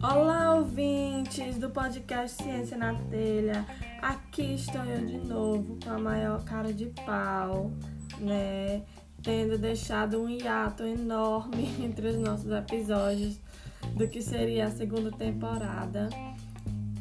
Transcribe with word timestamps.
Olá, 0.00 0.54
ouvintes 0.54 1.58
do 1.58 1.70
podcast 1.70 2.40
Ciência 2.40 2.76
na 2.76 2.94
Telha. 2.94 3.66
Aqui 4.00 4.54
estou 4.54 4.84
eu 4.84 5.04
de 5.04 5.18
novo 5.18 5.76
com 5.82 5.90
a 5.90 5.98
maior 5.98 6.44
cara 6.44 6.72
de 6.72 6.86
pau, 7.04 7.72
né? 8.20 8.82
Tendo 9.24 9.58
deixado 9.58 10.22
um 10.22 10.28
hiato 10.28 10.84
enorme 10.84 11.68
entre 11.82 12.10
os 12.10 12.16
nossos 12.18 12.52
episódios 12.52 13.40
do 13.96 14.06
que 14.06 14.22
seria 14.22 14.66
a 14.66 14.70
segunda 14.70 15.10
temporada. 15.10 16.08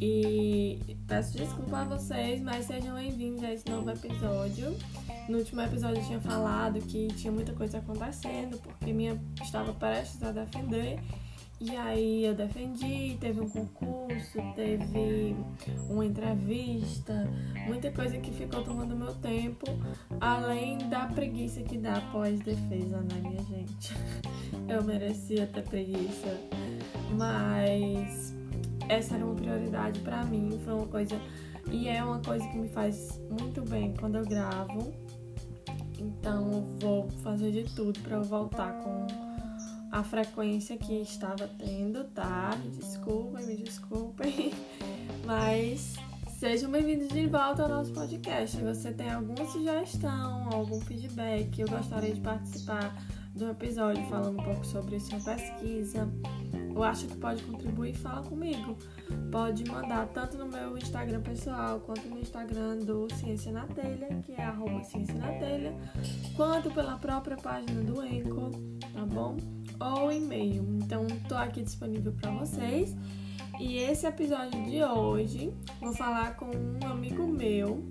E 0.02 0.98
peço 1.08 1.38
desculpa 1.38 1.82
a 1.82 1.84
vocês, 1.84 2.42
mas 2.42 2.66
sejam 2.66 2.96
bem-vindos 2.96 3.44
a 3.44 3.54
esse 3.54 3.70
novo 3.70 3.92
episódio. 3.92 4.76
No 5.28 5.40
último 5.40 5.62
episódio 5.62 6.02
eu 6.02 6.06
tinha 6.06 6.22
falado 6.22 6.80
que 6.80 7.08
tinha 7.10 7.32
muita 7.32 7.52
coisa 7.52 7.80
acontecendo, 7.80 8.58
porque 8.60 8.94
minha 8.94 9.22
estava 9.42 9.74
prestes 9.74 10.24
a 10.24 10.32
defender. 10.32 11.00
E 11.60 11.76
aí 11.76 12.24
eu 12.24 12.36
defendi, 12.36 13.18
teve 13.20 13.42
um 13.42 13.50
concurso, 13.50 14.40
teve 14.56 15.36
uma 15.90 16.06
entrevista, 16.06 17.28
muita 17.66 17.92
coisa 17.92 18.18
que 18.20 18.32
ficou 18.32 18.64
tomando 18.64 18.96
meu 18.96 19.14
tempo, 19.16 19.66
além 20.22 20.78
da 20.88 21.08
preguiça 21.08 21.62
que 21.62 21.80
dá 21.80 21.98
após 21.98 22.40
defesa, 22.42 22.98
né, 22.98 23.20
minha 23.22 23.44
gente? 23.44 23.94
Eu 24.70 24.84
merecia 24.84 25.48
ter 25.48 25.64
preguiça, 25.64 26.38
mas 27.18 28.36
essa 28.88 29.16
era 29.16 29.26
uma 29.26 29.36
prioridade 29.36 30.00
para 30.02 30.24
mim, 30.26 30.60
foi 30.64 30.74
uma 30.74 30.88
coisa 30.88 31.20
e 31.72 31.88
é 31.88 32.04
uma 32.04 32.20
coisa 32.20 32.48
que 32.48 32.58
me 32.58 32.70
faz 32.70 33.20
muito 33.30 33.62
bem 33.62 33.94
quando 34.00 34.16
eu 34.16 34.26
gravo. 34.26 34.94
Então 35.98 36.78
vou 36.80 37.10
fazer 37.24 37.52
de 37.52 37.64
tudo 37.76 38.00
para 38.02 38.20
voltar 38.20 38.72
com 38.84 39.08
a 39.92 40.04
frequência 40.04 40.78
que 40.78 41.02
estava 41.02 41.48
tendo, 41.48 42.04
tá? 42.06 42.58
Me 42.64 42.70
desculpem, 42.70 43.46
me 43.46 43.56
desculpem. 43.56 44.54
Mas 45.26 45.96
sejam 46.38 46.70
bem-vindos 46.70 47.08
de 47.10 47.26
volta 47.26 47.64
ao 47.64 47.70
nosso 47.70 47.92
podcast. 47.94 48.58
Se 48.58 48.64
você 48.64 48.92
tem 48.92 49.10
alguma 49.10 49.46
sugestão, 49.48 50.50
algum 50.52 50.80
feedback, 50.82 51.60
eu 51.60 51.68
gostaria 51.68 52.14
de 52.14 52.22
participar 52.22 52.96
do 53.34 53.50
episódio 53.50 54.04
falando 54.08 54.40
um 54.40 54.44
pouco 54.44 54.66
sobre 54.66 55.00
sua 55.00 55.20
pesquisa, 55.20 56.08
ou 56.78 56.84
acha 56.84 57.08
que 57.08 57.18
pode 57.18 57.42
contribuir, 57.44 57.96
fala 57.96 58.22
comigo. 58.22 58.78
Pode 59.32 59.66
mandar 59.66 60.08
tanto 60.10 60.38
no 60.38 60.46
meu 60.46 60.78
Instagram 60.78 61.22
pessoal 61.22 61.80
quanto 61.80 62.08
no 62.08 62.20
Instagram 62.20 62.78
do 62.78 63.08
Ciência 63.16 63.52
na 63.52 63.66
Telha, 63.66 64.22
que 64.24 64.34
é 64.34 64.44
arroba 64.44 64.84
Ciência 64.84 65.16
na 65.16 65.28
Telha, 65.40 65.76
quanto 66.36 66.70
pela 66.70 66.98
própria 66.98 67.36
página 67.36 67.82
do 67.82 68.06
Enco, 68.06 68.52
tá 68.94 69.06
bom? 69.06 69.38
Ou 69.80 70.12
e-mail. 70.12 70.64
Então, 70.80 71.08
tô 71.28 71.36
aqui 71.36 71.64
disponível 71.64 72.14
para 72.14 72.30
vocês. 72.32 72.96
E 73.60 73.78
esse 73.78 74.06
episódio 74.06 74.64
de 74.66 74.84
hoje, 74.84 75.52
vou 75.82 75.94
falar 75.94 76.36
com 76.36 76.46
um 76.46 76.88
amigo 76.88 77.26
meu 77.26 77.84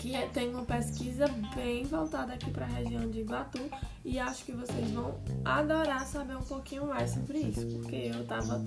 que 0.00 0.12
tem 0.32 0.48
uma 0.48 0.64
pesquisa 0.64 1.26
bem 1.54 1.84
voltada 1.84 2.32
aqui 2.32 2.50
para 2.50 2.64
a 2.64 2.68
região 2.68 3.10
de 3.10 3.20
Iguatu 3.20 3.60
e 4.02 4.18
acho 4.18 4.46
que 4.46 4.52
vocês 4.52 4.90
vão 4.92 5.20
adorar 5.44 6.06
saber 6.06 6.36
um 6.36 6.42
pouquinho 6.42 6.86
mais 6.86 7.10
sobre 7.10 7.38
isso, 7.38 7.66
porque 7.66 8.10
eu 8.14 8.26
tava 8.26 8.64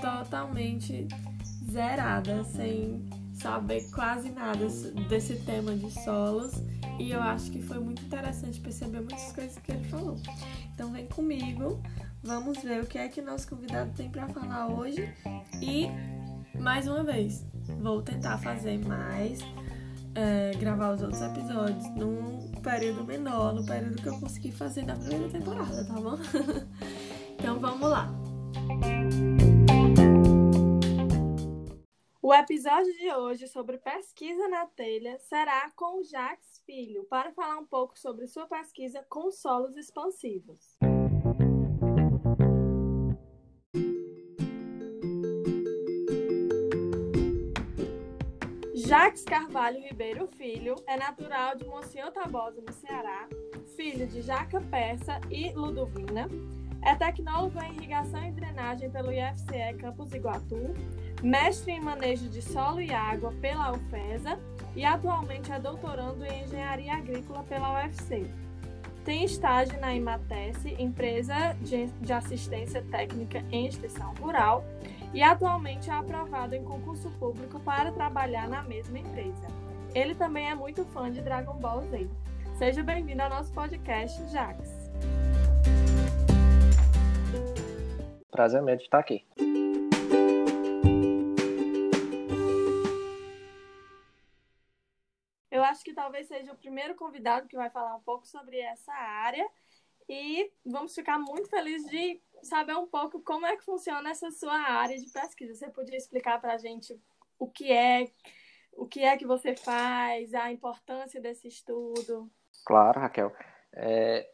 totalmente 0.00 1.08
zerada, 1.68 2.44
sem 2.44 3.04
saber 3.34 3.90
quase 3.90 4.30
nada 4.30 4.68
desse 5.08 5.34
tema 5.38 5.74
de 5.74 5.90
solos 6.04 6.52
e 7.00 7.10
eu 7.10 7.20
acho 7.20 7.50
que 7.50 7.60
foi 7.60 7.80
muito 7.80 8.02
interessante 8.04 8.60
perceber 8.60 9.00
muitas 9.00 9.32
coisas 9.32 9.58
que 9.58 9.72
ele 9.72 9.84
falou. 9.88 10.16
Então 10.72 10.92
vem 10.92 11.08
comigo, 11.08 11.82
vamos 12.22 12.62
ver 12.62 12.84
o 12.84 12.86
que 12.86 12.96
é 12.96 13.08
que 13.08 13.20
nosso 13.20 13.48
convidado 13.48 13.90
tem 13.96 14.08
para 14.08 14.28
falar 14.28 14.68
hoje 14.68 15.12
e 15.60 15.88
mais 16.60 16.86
uma 16.86 17.02
vez 17.02 17.44
vou 17.80 18.02
tentar 18.02 18.38
fazer 18.38 18.78
mais 18.86 19.40
é, 20.20 20.54
gravar 20.58 20.92
os 20.92 21.02
outros 21.02 21.22
episódios 21.22 21.88
num 21.96 22.52
período 22.62 23.04
menor, 23.04 23.54
no 23.54 23.64
período 23.64 24.02
que 24.02 24.08
eu 24.08 24.20
consegui 24.20 24.52
fazer 24.52 24.84
na 24.84 24.94
primeira 24.94 25.30
temporada, 25.30 25.86
tá 25.86 25.94
bom? 25.94 26.18
então 27.38 27.58
vamos 27.58 27.88
lá. 27.88 28.10
O 32.22 32.34
episódio 32.34 32.92
de 32.98 33.10
hoje 33.12 33.48
sobre 33.48 33.78
pesquisa 33.78 34.46
na 34.48 34.66
telha 34.66 35.18
será 35.18 35.70
com 35.74 36.00
o 36.00 36.04
Jax 36.04 36.60
Filho, 36.66 37.04
para 37.04 37.32
falar 37.32 37.56
um 37.56 37.66
pouco 37.66 37.98
sobre 37.98 38.26
sua 38.26 38.46
pesquisa 38.46 39.04
com 39.08 39.30
solos 39.30 39.74
expansivos. 39.76 40.76
Jacques 48.90 49.22
Carvalho 49.22 49.80
Ribeiro 49.80 50.26
Filho 50.36 50.74
é 50.84 50.96
natural 50.96 51.54
de 51.54 51.64
Monsenhor 51.64 52.10
Tabosa, 52.10 52.60
no 52.60 52.72
Ceará, 52.72 53.28
filho 53.76 54.04
de 54.04 54.20
Jaca 54.20 54.60
Persa 54.62 55.20
e 55.30 55.52
Ludovina. 55.52 56.28
É 56.82 56.96
tecnólogo 56.96 57.56
em 57.62 57.76
irrigação 57.76 58.20
e 58.26 58.32
drenagem 58.32 58.90
pelo 58.90 59.12
IFCE 59.12 59.78
Campus 59.78 60.12
Iguatu, 60.12 60.74
mestre 61.22 61.70
em 61.70 61.80
manejo 61.80 62.28
de 62.28 62.42
solo 62.42 62.80
e 62.80 62.92
água 62.92 63.32
pela 63.40 63.70
UFESA 63.70 64.36
e 64.74 64.84
atualmente 64.84 65.52
é 65.52 65.60
doutorando 65.60 66.24
em 66.24 66.42
engenharia 66.42 66.94
agrícola 66.94 67.44
pela 67.44 67.84
UFC. 67.84 68.28
Tem 69.04 69.22
estágio 69.24 69.78
na 69.78 69.94
Imatese, 69.94 70.74
empresa 70.80 71.56
de 71.60 72.12
assistência 72.12 72.82
técnica 72.90 73.44
em 73.52 73.68
extensão 73.68 74.12
rural, 74.14 74.64
e 75.12 75.22
atualmente 75.22 75.90
é 75.90 75.92
aprovado 75.92 76.54
em 76.54 76.64
concurso 76.64 77.10
público 77.18 77.58
para 77.60 77.90
trabalhar 77.90 78.48
na 78.48 78.62
mesma 78.62 78.98
empresa. 78.98 79.46
Ele 79.94 80.14
também 80.14 80.48
é 80.48 80.54
muito 80.54 80.84
fã 80.86 81.10
de 81.10 81.20
Dragon 81.20 81.54
Ball 81.54 81.82
Z. 81.82 82.08
Seja 82.56 82.82
bem-vindo 82.82 83.22
ao 83.22 83.30
nosso 83.30 83.52
podcast, 83.52 84.24
Jax. 84.28 84.90
Prazer 88.30 88.62
mesmo 88.62 88.82
estar 88.82 89.00
aqui. 89.00 89.26
Eu 95.50 95.64
acho 95.64 95.82
que 95.82 95.92
talvez 95.92 96.28
seja 96.28 96.52
o 96.52 96.56
primeiro 96.56 96.94
convidado 96.94 97.48
que 97.48 97.56
vai 97.56 97.68
falar 97.68 97.96
um 97.96 98.00
pouco 98.00 98.26
sobre 98.26 98.60
essa 98.60 98.92
área 98.92 99.46
e 100.08 100.50
vamos 100.64 100.94
ficar 100.94 101.18
muito 101.18 101.48
felizes 101.48 101.90
de 101.90 102.20
saber 102.42 102.74
um 102.76 102.86
pouco 102.86 103.20
como 103.20 103.46
é 103.46 103.56
que 103.56 103.64
funciona 103.64 104.10
essa 104.10 104.30
sua 104.30 104.54
área 104.54 104.98
de 104.98 105.10
pesquisa. 105.10 105.54
Você 105.54 105.68
podia 105.70 105.96
explicar 105.96 106.40
para 106.40 106.54
a 106.54 106.58
gente 106.58 106.98
o 107.38 107.48
que 107.48 107.72
é, 107.72 108.10
o 108.72 108.86
que 108.86 109.00
é 109.00 109.16
que 109.16 109.26
você 109.26 109.56
faz, 109.56 110.34
a 110.34 110.50
importância 110.52 111.20
desse 111.20 111.48
estudo? 111.48 112.30
Claro, 112.64 113.00
Raquel. 113.00 113.32
É, 113.72 114.28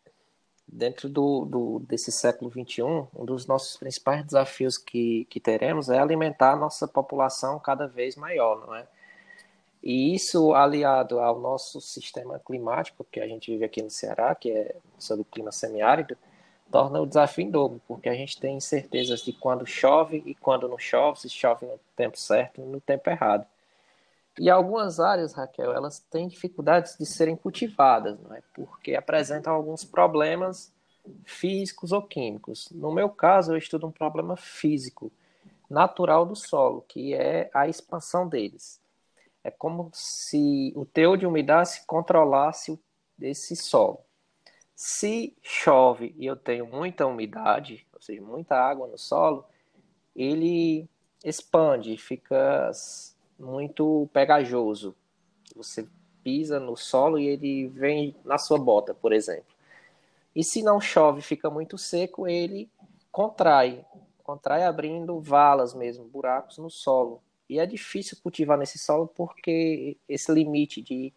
dentro 0.66 1.08
do, 1.08 1.44
do, 1.44 1.78
desse 1.80 2.10
século 2.10 2.50
XXI, 2.50 2.82
um 2.82 3.24
dos 3.24 3.46
nossos 3.46 3.76
principais 3.76 4.24
desafios 4.24 4.76
que, 4.76 5.24
que 5.26 5.38
teremos 5.38 5.88
é 5.88 5.98
alimentar 5.98 6.52
a 6.52 6.56
nossa 6.56 6.88
população 6.88 7.58
cada 7.58 7.86
vez 7.86 8.16
maior, 8.16 8.66
não 8.66 8.74
é? 8.74 8.86
E 9.82 10.14
isso 10.14 10.52
aliado 10.52 11.20
ao 11.20 11.38
nosso 11.38 11.80
sistema 11.80 12.40
climático 12.40 13.06
que 13.10 13.20
a 13.20 13.28
gente 13.28 13.52
vive 13.52 13.64
aqui 13.64 13.80
no 13.80 13.90
Ceará, 13.90 14.34
que 14.34 14.50
é 14.50 14.74
sobre 14.98 15.22
o 15.22 15.24
clima 15.24 15.52
semiárido, 15.52 16.18
torna 16.70 17.00
o 17.00 17.06
desafio 17.06 17.44
em 17.44 17.50
dobro, 17.50 17.80
porque 17.86 18.08
a 18.08 18.14
gente 18.14 18.38
tem 18.40 18.56
incertezas 18.56 19.20
de 19.20 19.32
quando 19.32 19.66
chove 19.66 20.22
e 20.26 20.34
quando 20.34 20.68
não 20.68 20.78
chove, 20.78 21.20
se 21.20 21.28
chove 21.28 21.66
no 21.66 21.78
tempo 21.94 22.18
certo 22.18 22.60
e 22.60 22.64
no 22.64 22.80
tempo 22.80 23.08
errado. 23.08 23.46
E 24.38 24.50
algumas 24.50 25.00
áreas, 25.00 25.32
Raquel, 25.32 25.72
elas 25.72 25.98
têm 25.98 26.28
dificuldades 26.28 26.96
de 26.98 27.06
serem 27.06 27.36
cultivadas, 27.36 28.18
não 28.20 28.34
é? 28.34 28.42
porque 28.52 28.94
apresentam 28.94 29.54
alguns 29.54 29.82
problemas 29.84 30.72
físicos 31.24 31.92
ou 31.92 32.02
químicos. 32.02 32.68
No 32.70 32.92
meu 32.92 33.08
caso, 33.08 33.52
eu 33.52 33.56
estudo 33.56 33.86
um 33.86 33.92
problema 33.92 34.36
físico, 34.36 35.10
natural 35.70 36.26
do 36.26 36.36
solo, 36.36 36.84
que 36.86 37.14
é 37.14 37.50
a 37.54 37.66
expansão 37.66 38.28
deles. 38.28 38.80
É 39.42 39.50
como 39.50 39.90
se 39.92 40.72
o 40.76 40.84
teor 40.84 41.16
de 41.16 41.26
umidade 41.26 41.80
controlasse 41.86 42.78
esse 43.20 43.56
solo. 43.56 44.00
Se 44.76 45.34
chove 45.42 46.14
e 46.18 46.26
eu 46.26 46.36
tenho 46.36 46.66
muita 46.66 47.06
umidade, 47.06 47.86
ou 47.94 48.00
seja, 48.02 48.20
muita 48.20 48.56
água 48.56 48.86
no 48.86 48.98
solo, 48.98 49.46
ele 50.14 50.86
expande, 51.24 51.96
fica 51.96 52.70
muito 53.38 54.06
pegajoso. 54.12 54.94
Você 55.56 55.88
pisa 56.22 56.60
no 56.60 56.76
solo 56.76 57.18
e 57.18 57.26
ele 57.26 57.68
vem 57.68 58.14
na 58.22 58.36
sua 58.36 58.58
bota, 58.58 58.92
por 58.92 59.14
exemplo. 59.14 59.56
E 60.34 60.44
se 60.44 60.62
não 60.62 60.78
chove, 60.78 61.22
fica 61.22 61.48
muito 61.48 61.78
seco, 61.78 62.28
ele 62.28 62.68
contrai, 63.10 63.82
contrai 64.22 64.62
abrindo 64.62 65.18
valas 65.18 65.72
mesmo, 65.72 66.04
buracos 66.04 66.58
no 66.58 66.68
solo. 66.68 67.22
E 67.48 67.58
é 67.58 67.64
difícil 67.64 68.18
cultivar 68.22 68.58
nesse 68.58 68.78
solo 68.78 69.06
porque 69.06 69.96
esse 70.06 70.30
limite 70.30 70.82
de, 70.82 71.14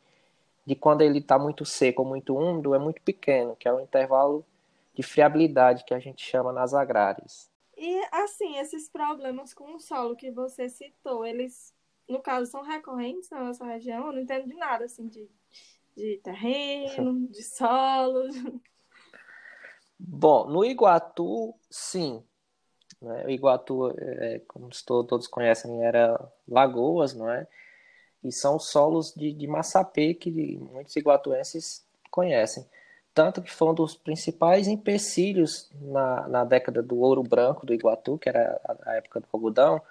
de 0.70 0.76
quando 0.76 1.02
ele 1.02 1.18
está 1.18 1.40
muito 1.40 1.66
seco 1.66 2.04
ou 2.04 2.08
muito 2.08 2.38
úmido 2.38 2.76
é 2.76 2.78
muito 2.78 3.02
pequeno, 3.02 3.56
que 3.56 3.68
é 3.68 3.74
o 3.74 3.80
intervalo 3.80 4.46
de 4.94 5.02
friabilidade 5.02 5.84
que 5.84 5.96
a 5.96 6.00
gente 6.00 6.24
chama 6.24 6.54
nas 6.54 6.76
agrárias. 6.76 7.50
E 7.76 8.00
assim, 8.12 8.56
esses 8.60 8.88
problemas 8.88 9.52
com 9.52 9.74
o 9.74 9.80
solo 9.80 10.16
que 10.16 10.30
você 10.30 10.70
citou, 10.70 11.26
eles, 11.26 11.74
no 12.08 12.20
caso, 12.20 12.52
são 12.52 12.62
recorrentes 12.62 13.32
na 13.32 13.46
nossa 13.46 13.66
região? 13.66 14.06
Eu 14.06 14.14
não 14.14 14.22
entendo 14.22 14.48
de 14.48 14.54
nada, 14.54 14.86
assim, 14.86 15.08
de, 15.08 15.28
de 15.98 16.20
terreno, 16.24 17.26
de 17.34 17.42
solo. 17.42 18.30
Bom, 19.98 20.48
no 20.52 20.64
Iguatu, 20.64 21.56
sim. 21.68 22.24
Né? 23.02 23.26
O 23.26 23.30
Iguatu, 23.32 23.92
é, 23.98 24.40
como 24.48 24.70
todos 24.86 25.26
conhecem, 25.26 25.84
era 25.84 26.32
lagoas, 26.48 27.16
não 27.16 27.28
é? 27.28 27.48
E 28.24 28.32
são 28.32 28.60
solos 28.60 29.14
de, 29.14 29.32
de 29.32 29.48
massapê 29.48 30.14
que 30.14 30.30
muitos 30.58 30.96
iguatuenses 30.96 31.86
conhecem. 32.12 32.66
Tanto 33.14 33.42
que 33.42 33.52
foi 33.52 33.70
um 33.70 33.74
dos 33.74 33.96
principais 33.96 34.68
empecilhos 34.68 35.70
na, 35.82 36.28
na 36.28 36.44
década 36.46 36.82
do 36.82 37.00
ouro 37.00 37.24
branco 37.24 37.66
do 37.66 37.74
Iguatu, 37.74 38.18
que 38.18 38.30
era 38.30 38.60
a, 38.64 38.92
a 38.92 38.96
época 38.96 39.20
do 39.20 39.28
algodão, 39.34 39.82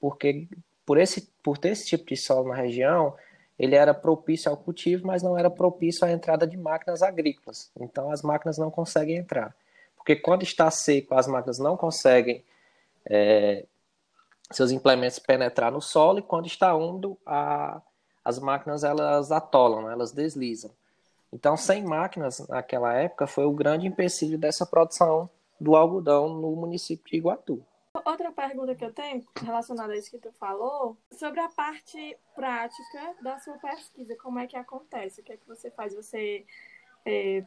porque 0.00 0.48
por, 0.84 0.98
esse, 0.98 1.28
por 1.42 1.58
ter 1.58 1.70
esse 1.70 1.86
tipo 1.86 2.06
de 2.06 2.16
solo 2.16 2.48
na 2.48 2.54
região, 2.54 3.14
ele 3.58 3.76
era 3.76 3.94
propício 3.94 4.50
ao 4.50 4.56
cultivo, 4.56 5.06
mas 5.06 5.22
não 5.22 5.38
era 5.38 5.50
propício 5.50 6.06
à 6.06 6.10
entrada 6.10 6.46
de 6.46 6.56
máquinas 6.56 7.02
agrícolas. 7.02 7.70
Então 7.78 8.10
as 8.10 8.22
máquinas 8.22 8.58
não 8.58 8.70
conseguem 8.70 9.16
entrar. 9.16 9.54
Porque 9.96 10.16
quando 10.16 10.42
está 10.42 10.70
seco, 10.70 11.14
as 11.14 11.28
máquinas 11.28 11.58
não 11.58 11.76
conseguem 11.76 12.42
é, 13.08 13.64
seus 14.56 14.70
implementos 14.70 15.18
penetrar 15.18 15.72
no 15.72 15.80
solo, 15.80 16.18
e 16.18 16.22
quando 16.22 16.46
está 16.46 16.74
úmido, 16.74 17.18
a, 17.26 17.80
as 18.24 18.38
máquinas 18.38 18.84
elas 18.84 19.32
atolam, 19.32 19.82
né? 19.82 19.92
elas 19.92 20.12
deslizam. 20.12 20.70
Então, 21.32 21.56
sem 21.56 21.82
máquinas 21.82 22.46
naquela 22.48 22.92
época 22.94 23.26
foi 23.26 23.46
o 23.46 23.52
grande 23.52 23.86
empecilho 23.86 24.38
dessa 24.38 24.66
produção 24.66 25.30
do 25.58 25.74
algodão 25.76 26.28
no 26.28 26.54
município 26.54 27.10
de 27.10 27.16
Iguatu. 27.16 27.64
Outra 28.04 28.32
pergunta 28.32 28.74
que 28.74 28.84
eu 28.84 28.92
tenho 28.92 29.22
relacionada 29.40 29.92
a 29.92 29.96
isso 29.96 30.10
que 30.10 30.18
tu 30.18 30.32
falou, 30.32 30.96
sobre 31.10 31.40
a 31.40 31.48
parte 31.48 32.16
prática 32.34 33.14
da 33.22 33.38
sua 33.38 33.54
pesquisa, 33.58 34.16
como 34.16 34.38
é 34.38 34.46
que 34.46 34.56
acontece? 34.56 35.20
O 35.20 35.24
que 35.24 35.32
é 35.32 35.36
que 35.36 35.46
você 35.46 35.70
faz? 35.70 35.94
Você, 35.94 36.44
é, 37.04 37.44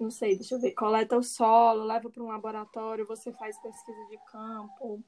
não 0.00 0.10
sei, 0.10 0.34
deixa 0.34 0.54
eu 0.54 0.60
ver, 0.60 0.72
coleta 0.72 1.16
o 1.16 1.22
solo, 1.22 1.84
leva 1.84 2.08
para 2.08 2.22
um 2.22 2.28
laboratório, 2.28 3.06
você 3.06 3.32
faz 3.32 3.58
pesquisa 3.60 4.06
de 4.10 4.18
campo? 4.30 5.02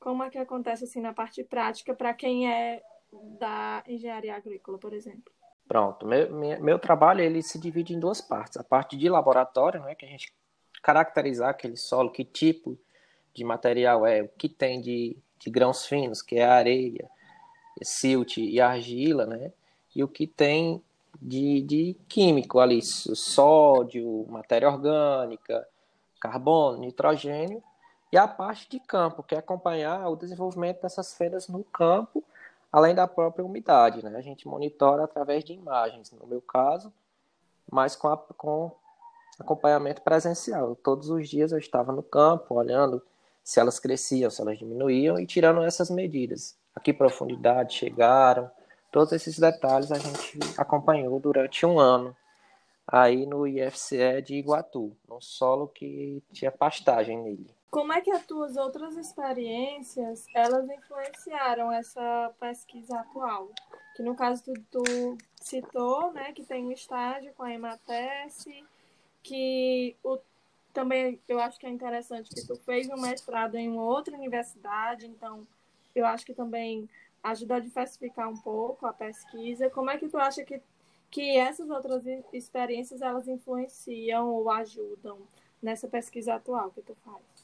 Como 0.00 0.24
é 0.24 0.30
que 0.30 0.38
acontece 0.38 0.84
assim 0.84 1.00
na 1.00 1.12
parte 1.12 1.44
prática 1.44 1.94
para 1.94 2.14
quem 2.14 2.50
é 2.50 2.82
da 3.38 3.84
engenharia 3.86 4.34
agrícola, 4.34 4.78
por 4.78 4.94
exemplo? 4.94 5.32
Pronto, 5.68 6.06
meu, 6.06 6.32
meu 6.32 6.78
trabalho 6.78 7.20
ele 7.20 7.42
se 7.42 7.58
divide 7.58 7.94
em 7.94 8.00
duas 8.00 8.20
partes. 8.20 8.56
A 8.56 8.64
parte 8.64 8.96
de 8.96 9.08
laboratório, 9.08 9.80
né, 9.82 9.94
que 9.94 10.04
a 10.04 10.08
gente 10.08 10.32
caracterizar 10.82 11.50
aquele 11.50 11.76
solo, 11.76 12.10
que 12.10 12.24
tipo 12.24 12.78
de 13.34 13.44
material 13.44 14.06
é, 14.06 14.22
o 14.22 14.28
que 14.28 14.48
tem 14.48 14.80
de, 14.80 15.16
de 15.38 15.50
grãos 15.50 15.86
finos, 15.86 16.22
que 16.22 16.36
é 16.36 16.44
areia, 16.44 17.08
silt 17.82 18.38
e 18.38 18.60
argila, 18.60 19.26
né, 19.26 19.52
e 19.94 20.02
o 20.02 20.08
que 20.08 20.26
tem 20.26 20.82
de, 21.20 21.60
de 21.62 21.96
químico 22.08 22.58
ali, 22.58 22.80
sódio, 22.82 24.26
matéria 24.28 24.68
orgânica, 24.68 25.66
carbono, 26.18 26.78
nitrogênio, 26.78 27.62
e 28.12 28.18
a 28.18 28.26
parte 28.26 28.68
de 28.68 28.80
campo, 28.80 29.22
que 29.22 29.34
é 29.34 29.38
acompanhar 29.38 30.08
o 30.08 30.16
desenvolvimento 30.16 30.82
dessas 30.82 31.14
fendas 31.14 31.48
no 31.48 31.62
campo 31.64 32.24
além 32.72 32.94
da 32.94 33.06
própria 33.06 33.44
umidade. 33.44 34.04
Né? 34.04 34.16
A 34.16 34.20
gente 34.20 34.46
monitora 34.46 35.04
através 35.04 35.44
de 35.44 35.52
imagens, 35.52 36.12
no 36.12 36.26
meu 36.26 36.40
caso, 36.40 36.92
mas 37.70 37.96
com, 37.96 38.08
a, 38.08 38.16
com 38.16 38.70
acompanhamento 39.38 40.02
presencial. 40.02 40.76
Todos 40.76 41.10
os 41.10 41.28
dias 41.28 41.52
eu 41.52 41.58
estava 41.58 41.92
no 41.92 42.02
campo, 42.02 42.54
olhando 42.54 43.02
se 43.42 43.58
elas 43.58 43.78
cresciam, 43.78 44.30
se 44.30 44.40
elas 44.40 44.58
diminuíam 44.58 45.18
e 45.18 45.26
tirando 45.26 45.62
essas 45.62 45.90
medidas. 45.90 46.56
A 46.74 46.80
que 46.80 46.92
profundidade 46.92 47.74
chegaram, 47.74 48.50
todos 48.92 49.12
esses 49.12 49.38
detalhes 49.38 49.90
a 49.90 49.98
gente 49.98 50.38
acompanhou 50.56 51.18
durante 51.18 51.66
um 51.66 51.78
ano 51.78 52.16
aí 52.86 53.24
no 53.24 53.46
IFCE 53.46 54.20
de 54.22 54.34
Iguatu, 54.34 54.96
num 55.08 55.20
solo 55.20 55.68
que 55.68 56.22
tinha 56.32 56.50
pastagem 56.50 57.18
nele. 57.18 57.59
Como 57.70 57.92
é 57.92 58.00
que 58.00 58.10
as 58.10 58.26
tuas 58.26 58.56
outras 58.56 58.96
experiências, 58.96 60.26
elas 60.34 60.68
influenciaram 60.68 61.70
essa 61.70 62.34
pesquisa 62.40 62.98
atual? 62.98 63.48
Que 63.94 64.02
no 64.02 64.16
caso 64.16 64.42
tu, 64.42 64.54
tu 64.72 65.18
citou, 65.40 66.12
né, 66.12 66.32
que 66.32 66.44
tem 66.44 66.66
um 66.66 66.72
estágio 66.72 67.32
com 67.34 67.44
a 67.44 67.54
Emates, 67.54 68.44
que 69.22 69.96
o, 70.02 70.18
também 70.72 71.20
eu 71.28 71.38
acho 71.38 71.60
que 71.60 71.66
é 71.66 71.70
interessante 71.70 72.34
que 72.34 72.44
tu 72.44 72.56
fez 72.56 72.88
um 72.88 73.00
mestrado 73.00 73.54
em 73.54 73.78
outra 73.78 74.16
universidade, 74.16 75.06
então 75.06 75.46
eu 75.94 76.04
acho 76.06 76.26
que 76.26 76.34
também 76.34 76.90
ajuda 77.22 77.56
a 77.56 77.60
diversificar 77.60 78.28
um 78.28 78.36
pouco 78.36 78.84
a 78.84 78.92
pesquisa. 78.92 79.70
Como 79.70 79.90
é 79.90 79.96
que 79.96 80.08
tu 80.08 80.18
acha 80.18 80.44
que, 80.44 80.60
que 81.08 81.36
essas 81.36 81.70
outras 81.70 82.04
experiências, 82.32 83.00
elas 83.00 83.28
influenciam 83.28 84.28
ou 84.28 84.50
ajudam 84.50 85.18
nessa 85.62 85.86
pesquisa 85.86 86.34
atual 86.34 86.72
que 86.72 86.82
tu 86.82 86.96
faz? 87.04 87.39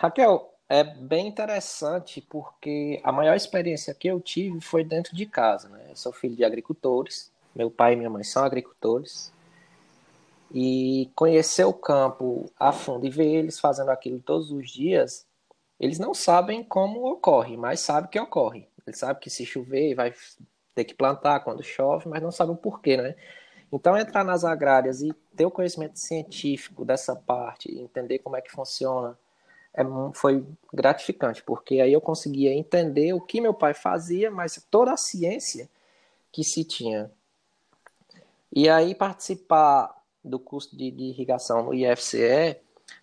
Raquel, 0.00 0.54
é 0.68 0.84
bem 0.84 1.26
interessante 1.26 2.20
porque 2.20 3.00
a 3.02 3.10
maior 3.10 3.34
experiência 3.34 3.92
que 3.92 4.06
eu 4.06 4.20
tive 4.20 4.60
foi 4.60 4.84
dentro 4.84 5.16
de 5.16 5.26
casa. 5.26 5.68
Né? 5.68 5.86
Eu 5.88 5.96
sou 5.96 6.12
filho 6.12 6.36
de 6.36 6.44
agricultores, 6.44 7.32
meu 7.52 7.68
pai 7.68 7.94
e 7.94 7.96
minha 7.96 8.08
mãe 8.08 8.22
são 8.22 8.44
agricultores. 8.44 9.32
E 10.54 11.10
conhecer 11.16 11.64
o 11.64 11.72
campo 11.72 12.48
a 12.56 12.70
fundo 12.70 13.06
e 13.06 13.10
ver 13.10 13.26
eles 13.26 13.58
fazendo 13.58 13.90
aquilo 13.90 14.20
todos 14.20 14.52
os 14.52 14.70
dias, 14.70 15.26
eles 15.80 15.98
não 15.98 16.14
sabem 16.14 16.62
como 16.62 17.10
ocorre, 17.10 17.56
mas 17.56 17.80
sabem 17.80 18.08
que 18.08 18.20
ocorre. 18.20 18.68
Eles 18.86 19.00
sabem 19.00 19.20
que 19.20 19.28
se 19.28 19.44
chover 19.44 19.96
vai 19.96 20.14
ter 20.76 20.84
que 20.84 20.94
plantar 20.94 21.40
quando 21.40 21.60
chove, 21.60 22.08
mas 22.08 22.22
não 22.22 22.30
sabem 22.30 22.54
o 22.54 22.56
porquê, 22.56 22.96
né? 22.96 23.16
Então, 23.72 23.98
entrar 23.98 24.22
nas 24.22 24.44
agrárias 24.44 25.02
e 25.02 25.12
ter 25.34 25.44
o 25.44 25.50
conhecimento 25.50 25.98
científico 25.98 26.84
dessa 26.84 27.16
parte, 27.16 27.76
entender 27.76 28.20
como 28.20 28.36
é 28.36 28.40
que 28.40 28.52
funciona 28.52 29.18
é, 29.78 29.84
foi 30.12 30.44
gratificante, 30.74 31.40
porque 31.44 31.80
aí 31.80 31.92
eu 31.92 32.00
conseguia 32.00 32.52
entender 32.52 33.12
o 33.12 33.20
que 33.20 33.40
meu 33.40 33.54
pai 33.54 33.74
fazia, 33.74 34.28
mas 34.28 34.60
toda 34.68 34.92
a 34.92 34.96
ciência 34.96 35.68
que 36.32 36.42
se 36.42 36.64
tinha. 36.64 37.10
E 38.52 38.68
aí 38.68 38.92
participar 38.92 40.02
do 40.24 40.38
curso 40.38 40.76
de, 40.76 40.90
de 40.90 41.04
irrigação 41.04 41.62
no 41.62 41.72
IFCE 41.72 42.56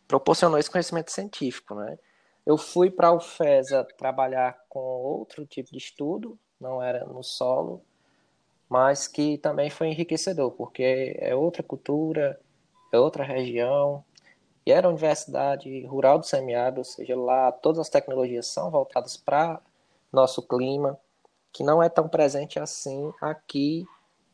proporcionou 0.05 0.59
esse 0.59 0.69
conhecimento 0.69 1.11
científico, 1.11 1.75
né? 1.75 1.97
Eu 2.45 2.57
fui 2.57 2.91
para 2.91 3.07
a 3.07 3.13
UFESA 3.13 3.87
trabalhar 3.97 4.55
com 4.67 4.79
outro 4.79 5.45
tipo 5.45 5.71
de 5.71 5.77
estudo, 5.77 6.37
não 6.59 6.83
era 6.83 7.05
no 7.05 7.23
solo, 7.23 7.81
mas 8.69 9.07
que 9.07 9.37
também 9.37 9.69
foi 9.69 9.87
enriquecedor, 9.87 10.51
porque 10.51 11.15
é 11.19 11.33
outra 11.33 11.63
cultura, 11.63 12.39
é 12.91 12.99
outra 12.99 13.23
região, 13.23 14.03
e 14.65 14.71
era 14.71 14.87
a 14.87 14.89
Universidade 14.89 15.85
Rural 15.85 16.19
do 16.19 16.25
Semiárido, 16.25 16.79
ou 16.79 16.83
seja, 16.83 17.15
lá 17.15 17.51
todas 17.51 17.79
as 17.79 17.89
tecnologias 17.89 18.47
são 18.47 18.71
voltadas 18.71 19.15
para 19.15 19.61
nosso 20.11 20.41
clima, 20.41 20.97
que 21.53 21.63
não 21.63 21.81
é 21.81 21.89
tão 21.89 22.07
presente 22.07 22.59
assim 22.59 23.13
aqui 23.21 23.85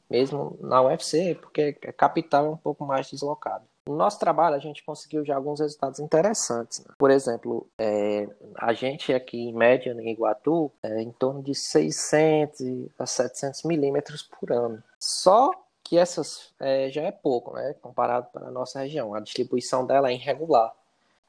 mesmo 0.10 0.58
na 0.60 0.82
UFC, 0.82 1.36
porque 1.36 1.78
a 1.88 1.94
capital 1.94 2.46
é 2.46 2.50
um 2.50 2.58
pouco 2.58 2.86
mais 2.86 3.10
deslocado. 3.10 3.64
No 3.88 3.96
nosso 3.96 4.20
trabalho, 4.20 4.56
a 4.56 4.60
gente 4.60 4.84
conseguiu 4.84 5.26
já 5.26 5.36
alguns 5.36 5.60
resultados 5.60 6.00
interessantes. 6.00 6.84
Né? 6.86 6.94
Por 6.98 7.10
exemplo, 7.10 7.68
é, 7.80 8.28
a 8.56 8.74
gente 8.74 9.14
aqui, 9.14 9.38
em 9.38 9.54
média, 9.54 9.92
em 9.92 10.10
Iguatu, 10.10 10.72
é 10.84 11.02
em 11.02 11.12
torno 11.12 11.42
de 11.42 11.56
600 11.56 12.90
a 13.00 13.06
700 13.06 13.64
milímetros 13.64 14.22
por 14.22 14.52
ano. 14.52 14.84
Só 15.00 15.50
que 15.92 15.98
essas 15.98 16.54
é, 16.58 16.90
já 16.90 17.02
é 17.02 17.12
pouco, 17.12 17.54
né, 17.54 17.76
comparado 17.82 18.28
para 18.32 18.48
a 18.48 18.50
nossa 18.50 18.80
região. 18.80 19.14
A 19.14 19.20
distribuição 19.20 19.86
dela 19.86 20.10
é 20.10 20.14
irregular. 20.14 20.74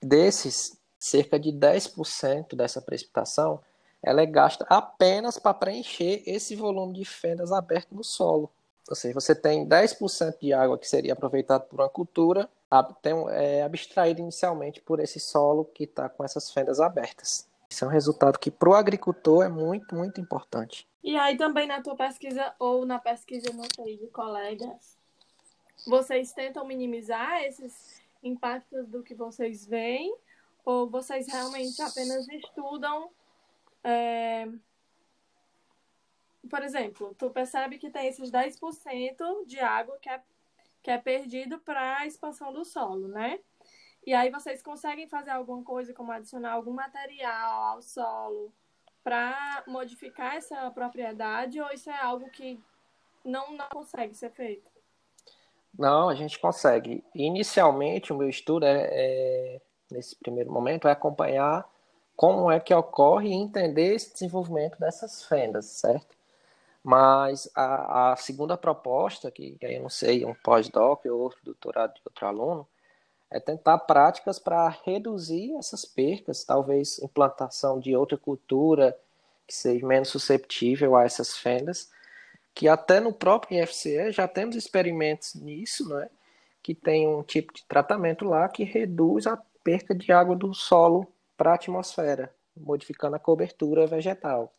Desses, 0.01 0.79
cerca 1.01 1.37
de 1.37 1.51
10% 1.51 2.55
dessa 2.55 2.81
precipitação 2.81 3.59
ela 4.01 4.23
é 4.23 4.27
gasta 4.27 4.65
apenas 4.69 5.37
para 5.37 5.53
preencher 5.53 6.23
esse 6.25 6.55
volume 6.55 6.95
de 6.95 7.05
fendas 7.05 7.51
abertas 7.51 7.91
no 7.91 8.05
solo. 8.05 8.49
Ou 8.89 8.95
seja, 8.95 9.13
você 9.13 9.35
tem 9.35 9.67
10% 9.67 10.39
de 10.41 10.53
água 10.53 10.79
que 10.79 10.89
seria 10.89 11.15
aproveitado 11.15 11.63
por 11.63 11.81
uma 11.81 11.89
cultura, 11.89 12.49
é 13.31 13.65
abstraído 13.65 14.21
inicialmente 14.21 14.81
por 14.81 15.01
esse 15.01 15.19
solo 15.19 15.65
que 15.65 15.85
está 15.85 16.09
com 16.09 16.23
essas 16.23 16.53
fendas 16.53 16.79
abertas. 16.79 17.49
Isso 17.73 17.87
é 17.87 17.89
um 17.89 17.91
resultado 17.91 18.39
que 18.39 18.51
para 18.51 18.69
o 18.69 18.75
agricultor 18.75 19.43
é 19.43 19.49
muito, 19.49 19.95
muito 19.95 20.21
importante. 20.21 20.87
E 21.03 21.17
aí 21.17 21.39
também 21.39 21.67
na 21.67 21.83
tua 21.83 21.97
pesquisa 21.97 22.55
ou 22.59 22.85
na 22.85 22.99
pesquisa, 22.99 23.51
não 23.55 23.65
sei, 23.75 23.97
de 23.97 24.09
colegas, 24.09 24.99
vocês 25.87 26.33
tentam 26.33 26.67
minimizar 26.67 27.43
esses 27.43 28.03
impactos 28.23 28.87
do 28.89 29.03
que 29.03 29.15
vocês 29.15 29.67
veem 29.67 30.15
ou 30.67 30.87
vocês 30.89 31.27
realmente 31.27 31.81
apenas 31.81 32.29
estudam 32.29 33.11
é... 33.83 34.47
por 36.49 36.63
exemplo, 36.63 37.15
tu 37.19 37.31
percebe 37.31 37.79
que 37.79 37.91
tem 37.91 38.07
esses 38.07 38.31
10% 38.31 39.47
de 39.47 39.59
água 39.59 39.99
que 39.99 40.11
é 40.11 40.21
que 40.83 40.91
é 40.91 40.99
perdido 40.99 41.61
para 41.61 41.99
a 41.99 42.07
expansão 42.07 42.53
do 42.53 42.65
solo, 42.65 43.07
né? 43.07 43.39
E 44.05 44.13
aí 44.13 44.31
vocês 44.31 44.63
conseguem 44.63 45.07
fazer 45.09 45.31
alguma 45.31 45.63
coisa 45.63 45.95
como 45.95 46.11
adicionar 46.11 46.53
algum 46.53 46.73
material 46.73 47.63
ao 47.65 47.83
solo 47.83 48.53
para 49.05 49.63
modificar 49.67 50.37
essa 50.37 50.71
propriedade 50.71 51.61
ou 51.61 51.71
isso 51.71 51.91
é 51.91 52.01
algo 52.01 52.29
que 52.31 52.61
não, 53.25 53.53
não 53.53 53.69
consegue 53.69 54.15
ser 54.15 54.31
feito? 54.31 54.71
Não, 55.79 56.09
a 56.09 56.15
gente 56.15 56.39
consegue. 56.39 57.03
Inicialmente, 57.15 58.13
o 58.13 58.17
meu 58.17 58.29
estudo 58.29 58.67
é, 58.67 58.89
é 58.91 59.61
nesse 59.91 60.17
primeiro 60.17 60.51
momento 60.51 60.89
é 60.89 60.93
acompanhar 60.93 61.69
como 62.17 62.51
é 62.51 62.61
que 62.61 62.75
ocorre 62.75 63.29
e 63.29 63.35
entender 63.35 63.95
esse 63.95 64.13
desenvolvimento 64.13 64.79
dessas 64.79 65.25
fendas, 65.25 65.67
certo? 65.67 66.17
Mas 66.85 67.51
a, 67.55 68.13
a 68.13 68.17
segunda 68.17 68.57
proposta, 68.57 69.31
que, 69.31 69.53
que 69.53 69.67
aí 69.67 69.77
eu 69.77 69.83
não 69.83 69.89
sei, 69.89 70.25
um 70.25 70.35
pós-doc 70.35 71.05
ou 71.07 71.21
outro 71.21 71.39
doutorado 71.45 71.95
de 71.95 72.03
outro 72.05 72.27
aluno, 72.27 72.67
é 73.33 73.41
tentar 73.41 73.79
práticas 73.79 74.39
para 74.39 74.69
reduzir 74.85 75.55
essas 75.57 75.85
percas, 75.85 76.45
talvez 76.45 76.99
implantação 77.01 77.81
de 77.81 77.97
outra 77.97 78.19
cultura 78.19 78.97
que 79.47 79.55
seja 79.55 79.87
menos 79.87 80.09
susceptível 80.09 80.95
a 80.95 81.05
essas 81.05 81.37
fendas, 81.37 81.91
que 82.55 82.69
até 82.69 83.01
no 83.01 83.13
próprio 83.13 83.63
IFCE 83.63 84.13
já 84.13 84.29
temos 84.29 84.55
experimentos 84.55 85.35
nisso, 85.35 85.89
né? 85.89 86.09
que 86.63 86.75
tem 86.75 87.09
um 87.09 87.23
tipo 87.23 87.53
de 87.53 87.65
tratamento 87.65 88.25
lá 88.25 88.49
que 88.49 88.63
reduz 88.63 89.27
a 89.27 89.37
perca 89.65 89.95
de 89.95 90.13
água 90.13 90.37
do 90.37 90.55
solo 90.55 91.07
para 91.37 91.53
a 91.53 91.55
atmosfera, 91.55 92.33
modificando 92.57 93.17
a 93.17 93.19
cobertura 93.19 93.87
vegetal, 93.87 94.53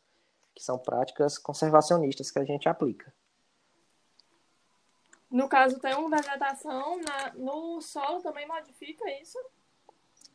que 0.54 0.64
são 0.64 0.78
práticas 0.78 1.38
conservacionistas 1.38 2.30
que 2.30 2.40
a 2.40 2.44
gente 2.44 2.68
aplica. 2.68 3.14
No 5.34 5.50
caso, 5.50 5.80
tem 5.80 5.96
uma 5.96 6.16
vegetação 6.16 7.02
na, 7.02 7.34
no 7.34 7.82
solo 7.82 8.22
também 8.22 8.48
modifica 8.48 9.04
isso? 9.20 9.40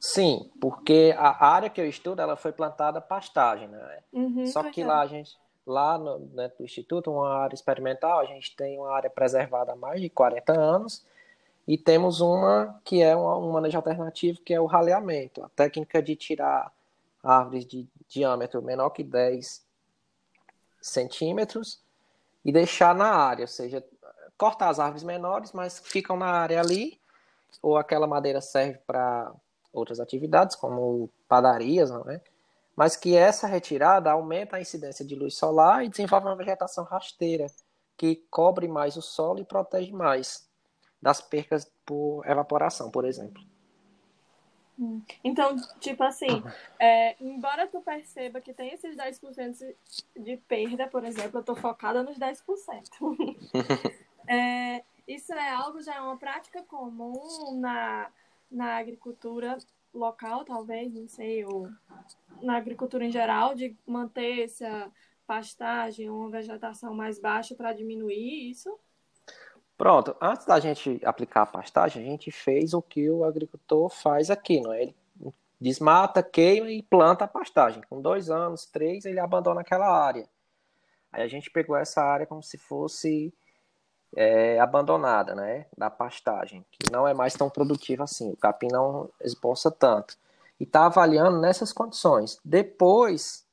Sim, 0.00 0.50
porque 0.60 1.14
a 1.16 1.46
área 1.46 1.70
que 1.70 1.80
eu 1.80 1.88
estudo 1.88 2.20
ela 2.20 2.36
foi 2.36 2.50
plantada 2.50 3.00
pastagem, 3.00 3.68
né? 3.68 4.00
Uhum, 4.12 4.44
Só 4.48 4.68
que 4.72 4.82
lá 4.82 5.02
a 5.02 5.06
gente, 5.06 5.38
lá 5.64 5.96
no, 5.96 6.18
né, 6.34 6.50
instituto, 6.58 7.12
uma 7.12 7.28
área 7.28 7.54
experimental, 7.54 8.18
a 8.18 8.24
gente 8.24 8.56
tem 8.56 8.76
uma 8.76 8.90
área 8.90 9.08
preservada 9.08 9.70
há 9.70 9.76
mais 9.76 10.00
de 10.00 10.10
40 10.10 10.52
anos 10.58 11.06
e 11.64 11.78
temos 11.78 12.20
uma 12.20 12.80
que 12.84 13.00
é 13.00 13.14
uma, 13.14 13.36
um 13.38 13.52
manejo 13.52 13.76
alternativo, 13.76 14.40
que 14.40 14.52
é 14.52 14.60
o 14.60 14.66
raleamento, 14.66 15.44
a 15.44 15.48
técnica 15.50 16.02
de 16.02 16.16
tirar 16.16 16.72
árvores 17.22 17.64
de 17.64 17.86
diâmetro 18.08 18.60
menor 18.60 18.90
que 18.90 19.04
10 19.04 19.64
centímetros 20.80 21.80
e 22.44 22.50
deixar 22.50 22.96
na 22.96 23.10
área, 23.10 23.44
ou 23.44 23.48
seja, 23.48 23.84
cortar 24.38 24.68
as 24.68 24.78
árvores 24.78 25.02
menores, 25.02 25.52
mas 25.52 25.80
ficam 25.80 26.16
na 26.16 26.26
área 26.26 26.60
ali, 26.60 26.98
ou 27.60 27.76
aquela 27.76 28.06
madeira 28.06 28.40
serve 28.40 28.78
para 28.86 29.32
outras 29.72 29.98
atividades, 29.98 30.54
como 30.54 31.10
padarias, 31.28 31.90
não 31.90 32.08
é? 32.08 32.22
Mas 32.76 32.94
que 32.96 33.16
essa 33.16 33.48
retirada 33.48 34.12
aumenta 34.12 34.56
a 34.56 34.60
incidência 34.60 35.04
de 35.04 35.16
luz 35.16 35.34
solar 35.34 35.84
e 35.84 35.88
desenvolve 35.88 36.26
uma 36.26 36.36
vegetação 36.36 36.84
rasteira, 36.84 37.48
que 37.96 38.24
cobre 38.30 38.68
mais 38.68 38.96
o 38.96 39.02
solo 39.02 39.40
e 39.40 39.44
protege 39.44 39.92
mais 39.92 40.48
das 41.02 41.20
percas 41.20 41.70
por 41.84 42.24
evaporação, 42.24 42.90
por 42.90 43.04
exemplo. 43.04 43.42
Hum. 44.78 45.02
Então, 45.24 45.56
tipo 45.80 46.04
assim, 46.04 46.42
é, 46.78 47.16
embora 47.20 47.66
tu 47.66 47.80
perceba 47.80 48.40
que 48.40 48.54
tem 48.54 48.72
esses 48.72 48.96
10% 48.96 49.74
de 50.16 50.36
perda, 50.36 50.86
por 50.86 51.04
exemplo, 51.04 51.40
eu 51.40 51.42
tô 51.42 51.56
focada 51.56 52.04
nos 52.04 52.16
10%. 52.16 52.44
é, 54.28 54.84
isso 55.06 55.32
é 55.32 55.50
algo, 55.50 55.80
já 55.80 55.96
é 55.96 56.00
uma 56.00 56.16
prática 56.16 56.62
comum 56.62 57.58
na, 57.58 58.10
na 58.50 58.76
agricultura 58.76 59.58
local, 59.92 60.44
talvez, 60.44 60.92
não 60.94 61.08
sei, 61.08 61.44
ou 61.44 61.68
na 62.42 62.56
agricultura 62.56 63.04
em 63.04 63.10
geral, 63.10 63.54
de 63.54 63.76
manter 63.86 64.44
essa 64.44 64.90
pastagem 65.26 66.08
ou 66.08 66.20
uma 66.20 66.30
vegetação 66.30 66.94
mais 66.94 67.18
baixa 67.18 67.54
para 67.54 67.72
diminuir 67.72 68.50
isso? 68.50 68.78
Pronto, 69.76 70.16
antes 70.20 70.44
da 70.44 70.58
gente 70.58 71.00
aplicar 71.04 71.42
a 71.42 71.46
pastagem, 71.46 72.02
a 72.02 72.10
gente 72.10 72.30
fez 72.32 72.74
o 72.74 72.82
que 72.82 73.08
o 73.08 73.24
agricultor 73.24 73.88
faz 73.90 74.30
aqui, 74.30 74.60
não 74.60 74.72
é? 74.72 74.82
Ele 74.82 74.96
desmata, 75.60 76.22
queima 76.22 76.70
e 76.70 76.82
planta 76.82 77.24
a 77.24 77.28
pastagem. 77.28 77.82
Com 77.88 78.00
dois 78.00 78.30
anos, 78.30 78.66
três, 78.66 79.04
ele 79.04 79.20
abandona 79.20 79.60
aquela 79.60 79.88
área. 79.88 80.28
Aí 81.12 81.22
a 81.22 81.28
gente 81.28 81.50
pegou 81.50 81.76
essa 81.76 82.02
área 82.02 82.26
como 82.26 82.42
se 82.42 82.58
fosse 82.58 83.32
é, 84.16 84.58
abandonada, 84.58 85.34
né? 85.34 85.66
Da 85.76 85.90
pastagem, 85.90 86.64
que 86.70 86.90
não 86.92 87.06
é 87.06 87.14
mais 87.14 87.34
tão 87.34 87.50
produtiva 87.50 88.04
assim. 88.04 88.32
O 88.32 88.36
capim 88.36 88.68
não 88.70 89.10
esboça 89.22 89.70
tanto. 89.70 90.16
E 90.58 90.64
está 90.64 90.86
avaliando 90.86 91.40
nessas 91.40 91.72
condições. 91.72 92.40
Depois 92.44 93.46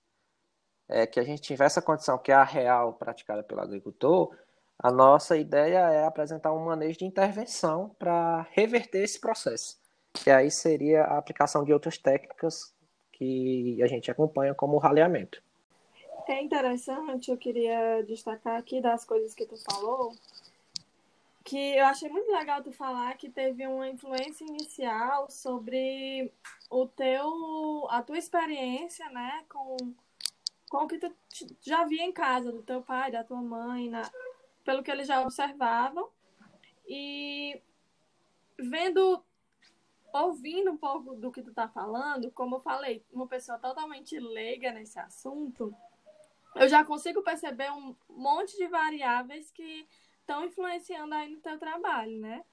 é, 0.87 1.05
que 1.05 1.19
a 1.19 1.23
gente 1.23 1.41
tiver 1.41 1.65
essa 1.65 1.81
condição, 1.81 2.17
que 2.17 2.31
é 2.31 2.35
a 2.35 2.43
real 2.43 2.93
praticada 2.93 3.43
pelo 3.43 3.61
agricultor, 3.61 4.35
a 4.77 4.91
nossa 4.91 5.37
ideia 5.37 5.79
é 5.89 6.05
apresentar 6.05 6.53
um 6.53 6.65
manejo 6.65 6.99
de 6.99 7.05
intervenção 7.05 7.95
para 7.97 8.45
reverter 8.51 9.03
esse 9.03 9.19
processo, 9.19 9.77
que 10.13 10.29
aí 10.29 10.51
seria 10.51 11.03
a 11.03 11.17
aplicação 11.17 11.63
de 11.63 11.71
outras 11.71 11.97
técnicas 11.97 12.73
que 13.11 13.81
a 13.81 13.87
gente 13.87 14.11
acompanha 14.11 14.53
como 14.53 14.75
o 14.75 14.79
raleamento. 14.79 15.41
É 16.27 16.41
interessante, 16.41 17.29
eu 17.29 17.37
queria 17.37 18.01
destacar 18.01 18.57
aqui 18.57 18.81
das 18.81 19.05
coisas 19.05 19.33
que 19.33 19.45
tu 19.45 19.55
falou, 19.57 20.11
que 21.45 21.75
eu 21.77 21.85
achei 21.85 22.09
muito 22.09 22.31
legal 22.31 22.63
tu 22.63 22.71
falar 22.71 23.15
que 23.17 23.29
teve 23.29 23.67
uma 23.67 23.87
influência 23.87 24.43
inicial 24.43 25.29
sobre 25.29 26.33
o 26.71 26.87
teu 26.87 27.87
a 27.91 28.01
tua 28.01 28.17
experiência, 28.17 29.07
né, 29.09 29.45
com 29.47 29.77
com 30.67 30.77
o 30.83 30.87
que 30.87 30.97
tu 30.97 31.15
já 31.61 31.85
via 31.85 32.03
em 32.03 32.11
casa 32.11 32.51
do 32.51 32.63
teu 32.63 32.81
pai, 32.81 33.11
da 33.11 33.23
tua 33.23 33.41
mãe, 33.41 33.87
na, 33.89 34.01
pelo 34.63 34.81
que 34.81 34.89
eles 34.89 35.07
já 35.07 35.21
observavam. 35.21 36.09
E 36.87 37.61
vendo, 38.57 39.23
ouvindo 40.11 40.71
um 40.71 40.77
pouco 40.77 41.13
do 41.15 41.31
que 41.31 41.43
tu 41.43 41.53
tá 41.53 41.67
falando, 41.67 42.31
como 42.31 42.55
eu 42.55 42.61
falei, 42.61 43.05
uma 43.13 43.27
pessoa 43.27 43.59
totalmente 43.59 44.19
leiga 44.19 44.71
nesse 44.71 44.97
assunto, 44.97 45.73
eu 46.55 46.67
já 46.67 46.83
consigo 46.83 47.21
perceber 47.21 47.71
um 47.71 47.95
monte 48.09 48.57
de 48.57 48.67
variáveis 48.67 49.51
que 49.51 49.87
estão 50.25 50.43
influenciando 50.43 51.13
aí 51.13 51.29
no 51.29 51.39
teu 51.39 51.57
trabalho, 51.59 52.19
né? 52.19 52.43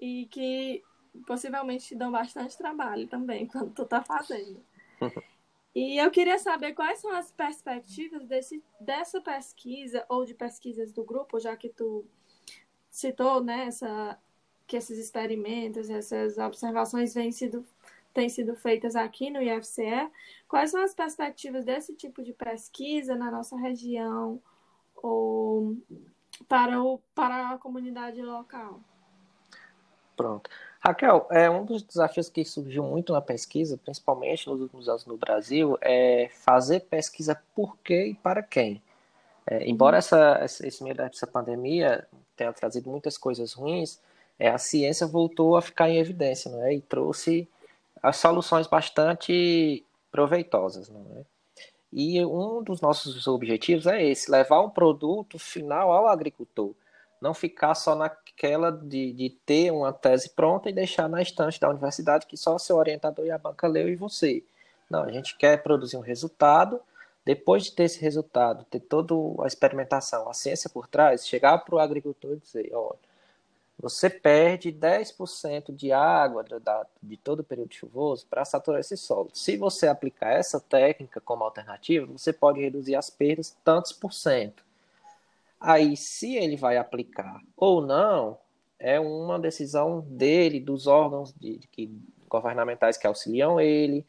E 0.00 0.26
que 0.26 0.82
possivelmente 1.26 1.88
te 1.88 1.94
dão 1.94 2.10
bastante 2.10 2.56
trabalho 2.56 3.06
também 3.06 3.46
quando 3.46 3.72
tu 3.74 3.84
tá 3.84 4.02
fazendo. 4.02 4.64
E 5.74 5.98
eu 5.98 6.10
queria 6.10 6.38
saber 6.38 6.72
quais 6.72 6.98
são 6.98 7.12
as 7.12 7.30
perspectivas 7.30 8.26
desse, 8.26 8.62
dessa 8.80 9.20
pesquisa 9.20 10.04
ou 10.08 10.24
de 10.24 10.34
pesquisas 10.34 10.92
do 10.92 11.04
grupo, 11.04 11.38
já 11.38 11.56
que 11.56 11.68
tu 11.68 12.04
citou 12.90 13.44
né, 13.44 13.66
essa, 13.66 14.18
que 14.66 14.76
esses 14.76 14.98
experimentos, 14.98 15.88
essas 15.90 16.38
observações 16.38 17.14
vêm 17.14 17.30
sido, 17.30 17.64
têm 18.12 18.28
sido 18.28 18.56
feitas 18.56 18.96
aqui 18.96 19.30
no 19.30 19.40
IFCE. 19.40 20.10
Quais 20.48 20.70
são 20.70 20.82
as 20.82 20.94
perspectivas 20.94 21.64
desse 21.64 21.94
tipo 21.94 22.22
de 22.22 22.32
pesquisa 22.32 23.14
na 23.14 23.30
nossa 23.30 23.56
região 23.56 24.42
ou 24.96 25.76
para, 26.48 26.82
o, 26.82 27.00
para 27.14 27.50
a 27.50 27.58
comunidade 27.58 28.20
local? 28.22 28.80
Pronto. 30.16 30.50
Raquel, 30.80 31.26
é, 31.30 31.48
um 31.50 31.64
dos 31.64 31.82
desafios 31.82 32.28
que 32.28 32.44
surgiu 32.44 32.82
muito 32.82 33.12
na 33.12 33.20
pesquisa, 33.20 33.78
principalmente 33.78 34.48
nos 34.48 34.60
últimos 34.60 34.88
anos 34.88 35.04
no 35.06 35.16
Brasil, 35.16 35.78
é 35.80 36.30
fazer 36.32 36.80
pesquisa 36.80 37.40
por 37.54 37.76
quê 37.78 38.06
e 38.06 38.14
para 38.14 38.42
quem. 38.42 38.82
É, 39.46 39.68
embora 39.68 39.98
essa, 39.98 40.40
esse 40.44 40.82
meio 40.82 40.94
dessa 40.94 41.26
pandemia 41.26 42.06
tenha 42.36 42.52
trazido 42.52 42.90
muitas 42.90 43.18
coisas 43.18 43.52
ruins, 43.52 44.00
é, 44.38 44.48
a 44.48 44.58
ciência 44.58 45.06
voltou 45.06 45.56
a 45.56 45.62
ficar 45.62 45.90
em 45.90 45.98
evidência 45.98 46.50
não 46.50 46.62
é? 46.62 46.74
e 46.74 46.80
trouxe 46.80 47.48
as 48.02 48.16
soluções 48.16 48.66
bastante 48.66 49.84
proveitosas. 50.10 50.88
Não 50.88 51.00
é? 51.18 51.24
E 51.92 52.24
um 52.24 52.62
dos 52.62 52.80
nossos 52.80 53.26
objetivos 53.26 53.86
é 53.86 54.02
esse, 54.04 54.30
levar 54.30 54.60
um 54.62 54.70
produto 54.70 55.38
final 55.38 55.92
ao 55.92 56.06
agricultor 56.06 56.74
não 57.20 57.34
ficar 57.34 57.74
só 57.74 57.94
naquela 57.94 58.72
de, 58.72 59.12
de 59.12 59.30
ter 59.44 59.70
uma 59.70 59.92
tese 59.92 60.30
pronta 60.30 60.70
e 60.70 60.72
deixar 60.72 61.08
na 61.08 61.20
estante 61.20 61.60
da 61.60 61.68
universidade 61.68 62.26
que 62.26 62.36
só 62.36 62.56
seu 62.58 62.76
orientador 62.76 63.26
e 63.26 63.30
a 63.30 63.38
banca 63.38 63.68
leu 63.68 63.88
e 63.88 63.94
você. 63.94 64.42
Não, 64.88 65.02
a 65.02 65.12
gente 65.12 65.36
quer 65.36 65.62
produzir 65.62 65.96
um 65.96 66.00
resultado, 66.00 66.80
depois 67.24 67.64
de 67.64 67.72
ter 67.72 67.84
esse 67.84 68.00
resultado, 68.00 68.64
ter 68.64 68.80
toda 68.80 69.14
a 69.44 69.46
experimentação, 69.46 70.28
a 70.28 70.32
ciência 70.32 70.70
por 70.70 70.88
trás, 70.88 71.28
chegar 71.28 71.58
para 71.58 71.74
o 71.74 71.78
agricultor 71.78 72.32
e 72.32 72.36
dizer, 72.36 72.70
olha, 72.72 72.98
você 73.80 74.10
perde 74.10 74.70
10% 74.70 75.74
de 75.74 75.90
água 75.90 76.44
da, 76.44 76.86
de 77.02 77.16
todo 77.16 77.40
o 77.40 77.44
período 77.44 77.74
chuvoso 77.74 78.26
para 78.28 78.44
saturar 78.44 78.80
esse 78.80 78.96
solo. 78.96 79.30
Se 79.32 79.56
você 79.56 79.88
aplicar 79.88 80.32
essa 80.32 80.60
técnica 80.60 81.20
como 81.20 81.44
alternativa, 81.44 82.06
você 82.06 82.32
pode 82.32 82.60
reduzir 82.60 82.94
as 82.94 83.08
perdas 83.08 83.56
tantos 83.64 83.92
por 83.92 84.12
cento. 84.12 84.62
Aí, 85.58 85.96
se 85.96 86.36
ele 86.36 86.56
vai 86.56 86.76
aplicar 86.76 87.40
ou 87.56 87.80
não, 87.80 88.38
é 88.78 89.00
uma 89.00 89.38
decisão 89.38 90.00
dele, 90.00 90.60
dos 90.60 90.86
órgãos 90.86 91.34
de, 91.38 91.60
de, 91.76 91.90
governamentais 92.28 92.96
que 92.96 93.06
auxiliam 93.06 93.60
ele, 93.60 94.06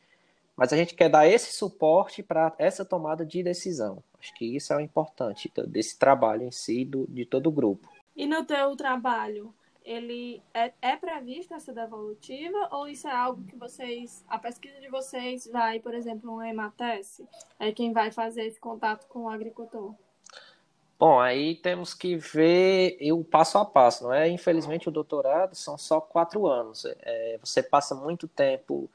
mas 0.55 0.71
a 0.71 0.77
gente 0.77 0.95
quer 0.95 1.09
dar 1.09 1.27
esse 1.27 1.53
suporte 1.53 2.21
para 2.21 2.53
essa 2.57 2.85
tomada 2.85 3.25
de 3.25 3.41
decisão. 3.41 4.03
Acho 4.19 4.33
que 4.35 4.55
isso 4.55 4.71
é 4.71 4.77
o 4.77 4.79
importante 4.79 5.51
desse 5.67 5.97
trabalho 5.97 6.43
em 6.43 6.51
si, 6.51 6.85
do, 6.85 7.05
de 7.07 7.25
todo 7.25 7.47
o 7.47 7.51
grupo. 7.51 7.89
E 8.15 8.25
no 8.27 8.45
teu 8.45 8.75
trabalho, 8.75 9.53
ele 9.83 10.41
é, 10.53 10.71
é 10.81 10.95
prevista 10.95 11.55
essa 11.55 11.73
devolutiva 11.73 12.69
ou 12.71 12.87
isso 12.87 13.07
é 13.07 13.11
algo 13.11 13.43
que 13.43 13.55
vocês, 13.55 14.23
a 14.27 14.37
pesquisa 14.37 14.79
de 14.79 14.89
vocês 14.89 15.47
vai, 15.51 15.79
por 15.79 15.93
exemplo, 15.93 16.31
um 16.31 16.41
EMATES, 16.41 17.21
é 17.59 17.71
quem 17.71 17.91
vai 17.91 18.11
fazer 18.11 18.45
esse 18.45 18.59
contato 18.59 19.07
com 19.07 19.23
o 19.23 19.29
agricultor? 19.29 19.93
Bom, 20.99 21.19
aí 21.19 21.55
temos 21.55 21.95
que 21.95 22.15
ver 22.15 22.97
o 23.11 23.23
passo 23.23 23.57
a 23.57 23.65
passo, 23.65 24.03
não 24.03 24.13
é? 24.13 24.29
Infelizmente 24.29 24.87
o 24.87 24.91
doutorado 24.91 25.55
são 25.55 25.75
só 25.75 25.99
quatro 25.99 26.45
anos. 26.45 26.85
É, 26.85 27.39
você 27.43 27.63
passa 27.63 27.95
muito 27.95 28.27
tempo 28.27 28.87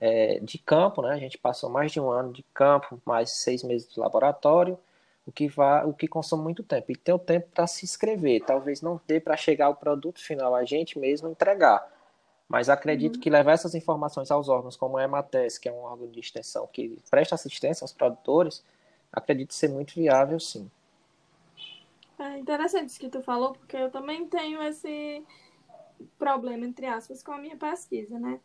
é, 0.00 0.40
de 0.40 0.58
campo, 0.58 1.00
né? 1.00 1.10
A 1.12 1.18
gente 1.18 1.38
passou 1.38 1.70
mais 1.70 1.92
de 1.92 2.00
um 2.00 2.10
ano 2.10 2.32
de 2.32 2.42
campo, 2.52 3.00
mais 3.04 3.30
seis 3.30 3.62
meses 3.62 3.88
de 3.88 4.00
laboratório 4.00 4.76
o 5.28 5.32
que 5.32 5.46
vai, 5.46 5.84
o 5.84 5.92
que 5.92 6.08
consome 6.08 6.42
muito 6.42 6.62
tempo. 6.62 6.90
E 6.90 6.96
tem 6.96 7.14
o 7.14 7.18
tempo 7.18 7.48
para 7.54 7.66
se 7.66 7.84
inscrever. 7.84 8.42
Talvez 8.46 8.80
não 8.80 8.98
dê 9.06 9.20
para 9.20 9.36
chegar 9.36 9.66
ao 9.66 9.76
produto 9.76 10.24
final 10.24 10.54
a 10.54 10.64
gente 10.64 10.98
mesmo 10.98 11.28
entregar. 11.28 11.86
Mas 12.48 12.70
acredito 12.70 13.16
uhum. 13.16 13.20
que 13.20 13.28
levar 13.28 13.52
essas 13.52 13.74
informações 13.74 14.30
aos 14.30 14.48
órgãos, 14.48 14.74
como 14.74 14.96
a 14.96 15.04
EMATES, 15.04 15.58
que 15.58 15.68
é 15.68 15.72
um 15.72 15.82
órgão 15.82 16.08
de 16.08 16.18
extensão 16.18 16.66
que 16.72 16.98
presta 17.10 17.34
assistência 17.34 17.84
aos 17.84 17.92
produtores, 17.92 18.64
acredito 19.12 19.52
ser 19.52 19.68
muito 19.68 19.94
viável, 19.94 20.40
sim. 20.40 20.70
É 22.18 22.38
interessante 22.38 22.88
isso 22.88 22.98
que 22.98 23.10
tu 23.10 23.20
falou, 23.20 23.52
porque 23.52 23.76
eu 23.76 23.90
também 23.90 24.26
tenho 24.26 24.62
esse 24.62 25.22
problema, 26.18 26.64
entre 26.64 26.86
aspas, 26.86 27.22
com 27.22 27.32
a 27.32 27.38
minha 27.38 27.56
pesquisa, 27.56 28.18
né? 28.18 28.40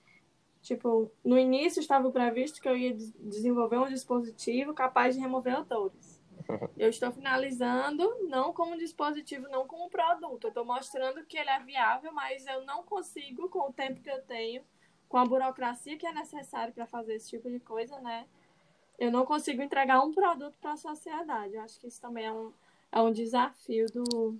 Tipo, 0.61 1.09
no 1.23 1.39
início 1.39 1.79
estava 1.79 2.11
previsto 2.11 2.61
que 2.61 2.67
eu 2.67 2.75
ia 2.75 2.93
desenvolver 2.93 3.77
um 3.77 3.87
dispositivo 3.87 4.73
capaz 4.73 5.15
de 5.15 5.21
remover 5.21 5.57
odores. 5.57 6.12
Eu 6.77 6.89
estou 6.89 7.11
finalizando 7.11 8.27
não 8.27 8.53
como 8.53 8.77
dispositivo, 8.77 9.47
não 9.49 9.67
como 9.67 9.89
produto. 9.89 10.45
Eu 10.45 10.49
estou 10.49 10.65
mostrando 10.65 11.25
que 11.25 11.37
ele 11.37 11.49
é 11.49 11.59
viável, 11.59 12.11
mas 12.13 12.45
eu 12.45 12.65
não 12.65 12.83
consigo, 12.83 13.49
com 13.49 13.69
o 13.69 13.73
tempo 13.73 14.01
que 14.01 14.09
eu 14.09 14.21
tenho, 14.23 14.63
com 15.07 15.17
a 15.17 15.25
burocracia 15.25 15.97
que 15.97 16.07
é 16.07 16.13
necessária 16.13 16.73
para 16.73 16.85
fazer 16.85 17.15
esse 17.15 17.29
tipo 17.29 17.49
de 17.49 17.59
coisa, 17.59 17.99
né? 17.99 18.25
Eu 18.97 19.11
não 19.11 19.25
consigo 19.25 19.61
entregar 19.61 20.01
um 20.01 20.13
produto 20.13 20.57
para 20.59 20.73
a 20.73 20.77
sociedade. 20.77 21.55
Eu 21.55 21.61
acho 21.61 21.79
que 21.79 21.87
isso 21.87 22.01
também 22.01 22.25
é 22.25 22.31
um, 22.31 22.53
é 22.91 23.01
um 23.01 23.11
desafio 23.11 23.87
do, 23.91 24.37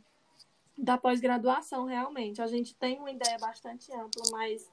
da 0.77 0.97
pós-graduação, 0.97 1.85
realmente. 1.85 2.41
A 2.41 2.47
gente 2.47 2.75
tem 2.75 2.99
uma 2.99 3.11
ideia 3.11 3.37
bastante 3.39 3.91
ampla, 3.93 4.23
mas 4.31 4.69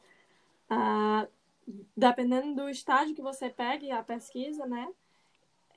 ah, 0.69 1.27
dependendo 1.97 2.55
do 2.55 2.69
estágio 2.69 3.15
que 3.15 3.23
você 3.23 3.51
pegue 3.51 3.91
a 3.91 4.03
pesquisa, 4.03 4.67
né? 4.67 4.89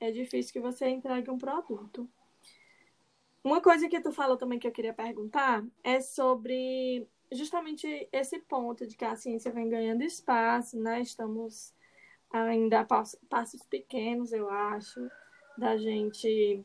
É 0.04 0.10
difícil 0.10 0.52
que 0.52 0.60
você 0.60 0.88
entregue 0.88 1.30
um 1.30 1.38
produto. 1.38 2.08
Uma 3.42 3.60
coisa 3.60 3.88
que 3.88 4.00
tu 4.00 4.12
falou 4.12 4.36
também 4.36 4.58
que 4.58 4.66
eu 4.66 4.72
queria 4.72 4.94
perguntar 4.94 5.64
é 5.82 6.00
sobre 6.00 7.06
justamente 7.30 8.08
esse 8.12 8.38
ponto 8.38 8.86
de 8.86 8.96
que 8.96 9.04
a 9.04 9.16
ciência 9.16 9.52
vem 9.52 9.68
ganhando 9.68 10.02
espaço, 10.02 10.78
né? 10.78 11.00
Estamos 11.00 11.74
ainda 12.30 12.80
a 12.80 12.84
passos 12.84 13.62
pequenos, 13.68 14.32
eu 14.32 14.48
acho, 14.48 15.10
da 15.56 15.76
gente 15.76 16.64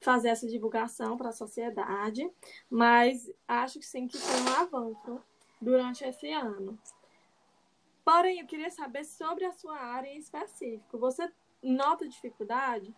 fazer 0.00 0.28
essa 0.28 0.48
divulgação 0.48 1.16
para 1.16 1.28
a 1.28 1.32
sociedade, 1.32 2.28
mas 2.68 3.30
acho 3.46 3.78
que 3.78 3.84
sim 3.84 4.08
que 4.08 4.16
foi 4.16 4.40
um 4.40 4.56
avanço 4.56 5.22
durante 5.60 6.02
esse 6.04 6.32
ano. 6.32 6.78
Porém, 8.02 8.40
eu 8.40 8.46
queria 8.46 8.70
saber 8.70 9.04
sobre 9.04 9.44
a 9.44 9.52
sua 9.52 9.78
área 9.78 10.08
em 10.08 10.18
específico. 10.18 10.98
Você 10.98 11.30
nota 11.62 12.08
dificuldade, 12.08 12.94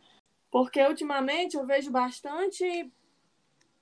porque 0.51 0.83
ultimamente 0.83 1.57
eu 1.57 1.67
vejo 1.67 1.91
bastante 1.91 2.91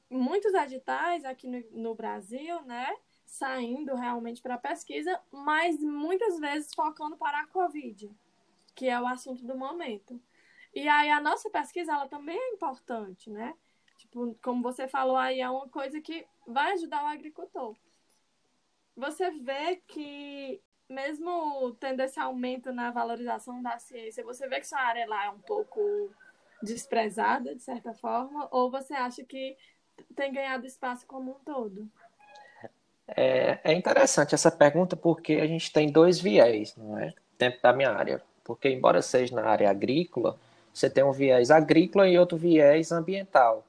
muitos 0.08 0.52
editais 0.54 1.24
aqui 1.24 1.46
no, 1.46 1.62
no 1.70 1.94
Brasil, 1.94 2.60
né? 2.62 2.94
Saindo 3.24 3.94
realmente 3.94 4.42
para 4.42 4.58
pesquisa, 4.58 5.20
mas 5.30 5.80
muitas 5.80 6.38
vezes 6.38 6.74
focando 6.74 7.16
para 7.16 7.40
a 7.40 7.46
Covid, 7.46 8.10
que 8.74 8.88
é 8.88 9.00
o 9.00 9.06
assunto 9.06 9.44
do 9.44 9.56
momento. 9.56 10.20
E 10.74 10.88
aí 10.88 11.10
a 11.10 11.20
nossa 11.20 11.50
pesquisa 11.50 11.92
ela 11.92 12.08
também 12.08 12.38
é 12.38 12.54
importante, 12.54 13.30
né? 13.30 13.54
Tipo, 13.96 14.36
como 14.42 14.62
você 14.62 14.88
falou 14.88 15.16
aí, 15.16 15.40
é 15.40 15.50
uma 15.50 15.68
coisa 15.68 16.00
que 16.00 16.26
vai 16.46 16.72
ajudar 16.72 17.04
o 17.04 17.08
agricultor. 17.08 17.76
Você 18.96 19.30
vê 19.30 19.76
que 19.86 20.60
mesmo 20.90 21.72
tendo 21.78 22.00
esse 22.00 22.18
aumento 22.18 22.72
na 22.72 22.90
valorização 22.90 23.62
da 23.62 23.78
ciência, 23.78 24.24
você 24.24 24.48
vê 24.48 24.58
que 24.58 24.66
sua 24.66 24.80
área 24.80 25.06
lá 25.08 25.26
é 25.26 25.30
um 25.30 25.38
pouco 25.38 25.80
desprezada, 26.60 27.54
de 27.54 27.62
certa 27.62 27.94
forma, 27.94 28.48
ou 28.50 28.70
você 28.70 28.92
acha 28.92 29.24
que 29.24 29.56
tem 30.16 30.32
ganhado 30.32 30.66
espaço 30.66 31.06
como 31.06 31.30
um 31.30 31.44
todo? 31.44 31.88
É, 33.06 33.58
é 33.64 33.72
interessante 33.72 34.34
essa 34.34 34.50
pergunta 34.50 34.96
porque 34.96 35.34
a 35.34 35.46
gente 35.46 35.72
tem 35.72 35.90
dois 35.90 36.20
viés, 36.20 36.76
não 36.76 36.98
é? 36.98 37.14
Dentro 37.38 37.62
da 37.62 37.72
minha 37.72 37.90
área. 37.90 38.22
Porque, 38.44 38.68
embora 38.68 39.00
seja 39.00 39.34
na 39.34 39.46
área 39.46 39.70
agrícola, 39.70 40.36
você 40.74 40.90
tem 40.90 41.04
um 41.04 41.12
viés 41.12 41.50
agrícola 41.50 42.08
e 42.08 42.18
outro 42.18 42.36
viés 42.36 42.92
ambiental. 42.92 43.64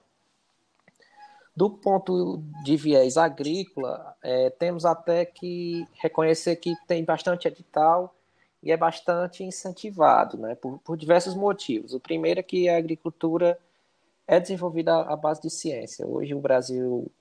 Do 1.55 1.69
ponto 1.69 2.41
de 2.63 2.77
viés 2.77 3.17
agrícola, 3.17 4.15
é, 4.23 4.49
temos 4.49 4.85
até 4.85 5.25
que 5.25 5.85
reconhecer 5.95 6.55
que 6.55 6.73
tem 6.87 7.03
bastante 7.03 7.47
edital 7.47 8.15
e 8.63 8.71
é 8.71 8.77
bastante 8.77 9.43
incentivado, 9.43 10.37
né, 10.37 10.55
por, 10.55 10.79
por 10.79 10.95
diversos 10.95 11.35
motivos. 11.35 11.93
O 11.93 11.99
primeiro 11.99 12.39
é 12.39 12.43
que 12.43 12.69
a 12.69 12.77
agricultura 12.77 13.59
é 14.27 14.39
desenvolvida 14.39 15.01
à 15.01 15.15
base 15.15 15.41
de 15.41 15.49
ciência. 15.49 16.07
Hoje 16.07 16.33
o 16.33 16.39
Brasil 16.39 17.11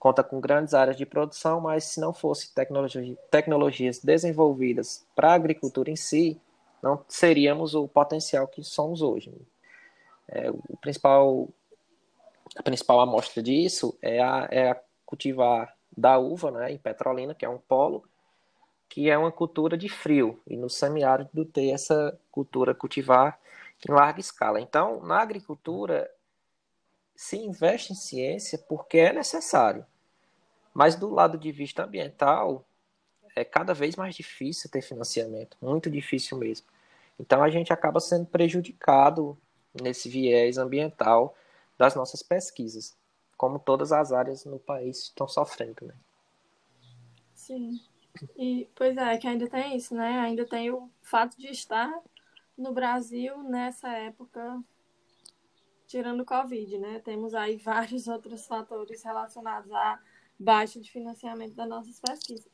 conta 0.00 0.22
com 0.22 0.40
grandes 0.40 0.74
áreas 0.74 0.96
de 0.96 1.06
produção, 1.06 1.60
mas 1.60 1.84
se 1.84 2.00
não 2.00 2.12
fosse 2.12 2.52
tecnologia, 2.52 3.16
tecnologias 3.30 4.00
desenvolvidas 4.00 5.06
para 5.14 5.30
a 5.30 5.34
agricultura 5.34 5.90
em 5.90 5.96
si, 5.96 6.40
não 6.82 7.04
seríamos 7.08 7.74
o 7.74 7.86
potencial 7.86 8.48
que 8.48 8.62
somos 8.64 9.00
hoje. 9.00 9.32
É, 10.28 10.50
o 10.50 10.76
principal 10.80 11.48
a 12.56 12.62
principal 12.62 13.00
amostra 13.00 13.42
disso 13.42 13.96
é 14.00 14.20
a, 14.20 14.48
é 14.50 14.70
a 14.70 14.80
cultivar 15.04 15.76
da 15.96 16.18
uva, 16.18 16.50
né, 16.50 16.72
em 16.72 16.78
Petrolina, 16.78 17.34
que 17.34 17.44
é 17.44 17.48
um 17.48 17.58
polo, 17.58 18.04
que 18.88 19.10
é 19.10 19.16
uma 19.16 19.32
cultura 19.32 19.76
de 19.76 19.88
frio, 19.88 20.40
e 20.46 20.56
no 20.56 20.68
semiárido 20.68 21.44
ter 21.44 21.70
essa 21.70 22.18
cultura 22.30 22.74
cultivar 22.74 23.38
em 23.86 23.92
larga 23.92 24.20
escala. 24.20 24.60
Então, 24.60 25.02
na 25.02 25.20
agricultura, 25.20 26.10
se 27.14 27.36
investe 27.36 27.92
em 27.92 27.96
ciência 27.96 28.58
porque 28.58 28.98
é 28.98 29.12
necessário. 29.12 29.84
Mas 30.72 30.94
do 30.94 31.08
lado 31.08 31.38
de 31.38 31.50
vista 31.50 31.84
ambiental, 31.84 32.64
é 33.34 33.44
cada 33.44 33.74
vez 33.74 33.96
mais 33.96 34.14
difícil 34.14 34.70
ter 34.70 34.82
financiamento, 34.82 35.56
muito 35.60 35.90
difícil 35.90 36.38
mesmo. 36.38 36.66
Então 37.18 37.42
a 37.42 37.48
gente 37.48 37.72
acaba 37.72 38.00
sendo 38.00 38.26
prejudicado 38.26 39.38
nesse 39.82 40.08
viés 40.08 40.58
ambiental 40.58 41.34
das 41.78 41.94
nossas 41.94 42.22
pesquisas, 42.22 42.96
como 43.36 43.58
todas 43.58 43.92
as 43.92 44.12
áreas 44.12 44.44
no 44.44 44.58
país 44.58 45.04
estão 45.04 45.28
sofrendo, 45.28 45.86
né? 45.86 45.94
Sim. 47.34 47.80
E, 48.36 48.68
pois 48.74 48.96
é, 48.96 49.18
que 49.18 49.28
ainda 49.28 49.48
tem 49.48 49.76
isso, 49.76 49.94
né? 49.94 50.20
Ainda 50.20 50.46
tem 50.46 50.70
o 50.70 50.90
fato 51.02 51.36
de 51.36 51.48
estar 51.48 51.92
no 52.56 52.72
Brasil 52.72 53.42
nessa 53.42 53.90
época, 53.90 54.62
tirando 55.86 56.20
o 56.20 56.24
Covid, 56.24 56.78
né? 56.78 56.98
Temos 57.00 57.34
aí 57.34 57.56
vários 57.62 58.08
outros 58.08 58.46
fatores 58.46 59.02
relacionados 59.02 59.70
à 59.70 60.00
baixa 60.38 60.80
de 60.80 60.90
financiamento 60.90 61.54
das 61.54 61.68
nossas 61.68 62.00
pesquisas. 62.00 62.50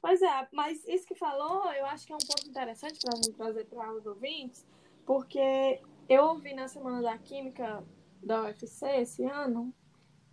Pois 0.00 0.22
é, 0.22 0.48
mas 0.52 0.86
isso 0.86 1.06
que 1.06 1.14
falou, 1.14 1.72
eu 1.72 1.86
acho 1.86 2.06
que 2.06 2.12
é 2.12 2.16
um 2.16 2.18
ponto 2.18 2.48
interessante 2.48 3.00
para 3.00 3.18
trazer 3.36 3.64
para 3.64 3.92
os 3.92 4.06
ouvintes, 4.06 4.64
porque 5.04 5.80
eu 6.08 6.24
ouvi 6.26 6.54
na 6.54 6.68
Semana 6.68 7.02
da 7.02 7.18
Química 7.18 7.82
da 8.22 8.42
UFC 8.42 8.86
esse 9.00 9.24
ano, 9.24 9.74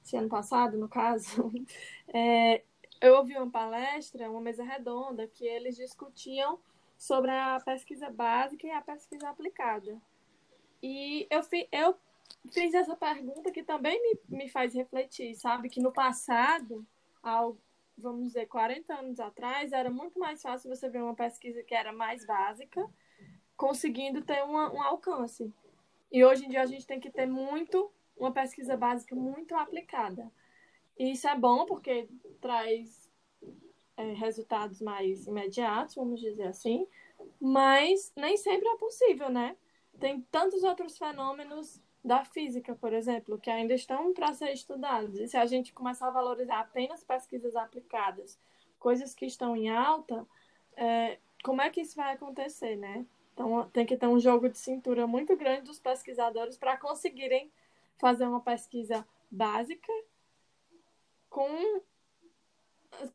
esse 0.04 0.15
ano 0.17 0.30
passado, 0.30 0.78
no 0.78 0.89
caso, 0.89 1.52
é, 2.13 2.63
eu 3.02 3.15
ouvi 3.15 3.36
uma 3.36 3.50
palestra, 3.50 4.30
uma 4.30 4.41
mesa 4.41 4.63
redonda, 4.63 5.28
que 5.28 5.46
eles 5.46 5.76
discutiam 5.76 6.60
sobre 6.98 7.32
a 7.32 7.60
pesquisa 7.60 8.10
básica 8.10 8.65
e 8.65 8.72
a 8.72 8.82
pesquisa 8.82 9.30
aplicada. 9.30 10.02
E 10.82 11.28
eu, 11.30 11.43
fi, 11.43 11.67
eu 11.72 11.96
fiz 12.52 12.74
essa 12.74 12.96
pergunta 12.96 13.52
que 13.52 13.63
também 13.63 14.02
me, 14.02 14.38
me 14.38 14.50
faz 14.50 14.74
refletir, 14.74 15.36
sabe? 15.36 15.69
Que 15.69 15.82
no 15.82 15.91
passado, 15.91 16.86
ao, 17.22 17.58
vamos 17.98 18.28
dizer, 18.28 18.48
40 18.48 18.93
anos 18.93 19.19
atrás, 19.19 19.72
era 19.72 19.89
muito 19.89 20.19
mais 20.19 20.41
fácil 20.41 20.69
você 20.69 20.89
ver 20.89 21.02
uma 21.02 21.15
pesquisa 21.15 21.63
que 21.63 21.76
era 21.76 21.91
mais 21.91 22.26
básica, 22.26 22.89
conseguindo 23.56 24.22
ter 24.22 24.43
uma, 24.43 24.72
um 24.74 24.82
alcance. 24.82 25.54
E 26.13 26.23
hoje 26.23 26.45
em 26.45 26.49
dia 26.49 26.62
a 26.62 26.67
gente 26.67 26.86
tem 26.86 26.99
que 26.99 27.10
ter 27.10 27.26
muito, 27.26 27.91
uma 28.15 28.32
pesquisa 28.32 28.78
básica 28.78 29.15
muito 29.15 29.56
aplicada. 29.56 30.32
E 30.95 31.12
isso 31.12 31.28
é 31.28 31.36
bom 31.36 31.65
porque 31.65 32.08
traz 32.39 33.10
é, 33.97 34.13
resultados 34.13 34.80
mais 34.80 35.26
imediatos, 35.26 35.95
vamos 35.95 36.21
dizer 36.21 36.43
assim, 36.43 36.88
mas 37.41 38.13
nem 38.15 38.38
sempre 38.38 38.67
é 38.69 38.78
possível, 38.78 39.30
né? 39.30 39.58
Tem 39.99 40.21
tantos 40.30 40.63
outros 40.63 40.99
fenômenos 40.99 41.82
da 42.06 42.23
física, 42.23 42.76
por 42.76 42.93
exemplo, 42.93 43.39
que 43.39 43.49
ainda 43.49 43.73
estão 43.73 44.13
para 44.13 44.34
ser 44.34 44.52
estudados. 44.54 45.17
E 45.19 45.28
se 45.28 45.38
a 45.38 45.47
gente 45.47 45.73
começar 45.73 46.10
a 46.10 46.12
valorizar 46.12 46.60
apenas 46.60 47.04
pesquisas 47.04 47.56
aplicadas, 47.56 48.39
coisas 48.78 49.15
que 49.15 49.26
estão 49.26 49.56
em 49.56 49.69
alta, 49.69 50.28
é, 50.76 51.17
como 51.43 51.62
é 51.62 51.71
que 51.71 51.82
isso 51.82 51.95
vai 51.95 52.13
acontecer, 52.13 52.76
né? 52.76 53.04
Então, 53.34 53.67
tem 53.74 53.86
que 53.86 53.98
ter 53.98 54.08
um 54.08 54.19
jogo 54.19 54.48
de 54.48 54.58
cintura 54.58 55.08
muito 55.08 55.36
grande 55.36 55.63
dos 55.63 55.80
pesquisadores 55.80 56.58
para 56.58 56.78
conseguirem 56.78 57.52
fazer 57.98 58.28
uma 58.28 58.41
pesquisa 58.41 59.06
básica 59.30 59.91
com, 61.30 61.82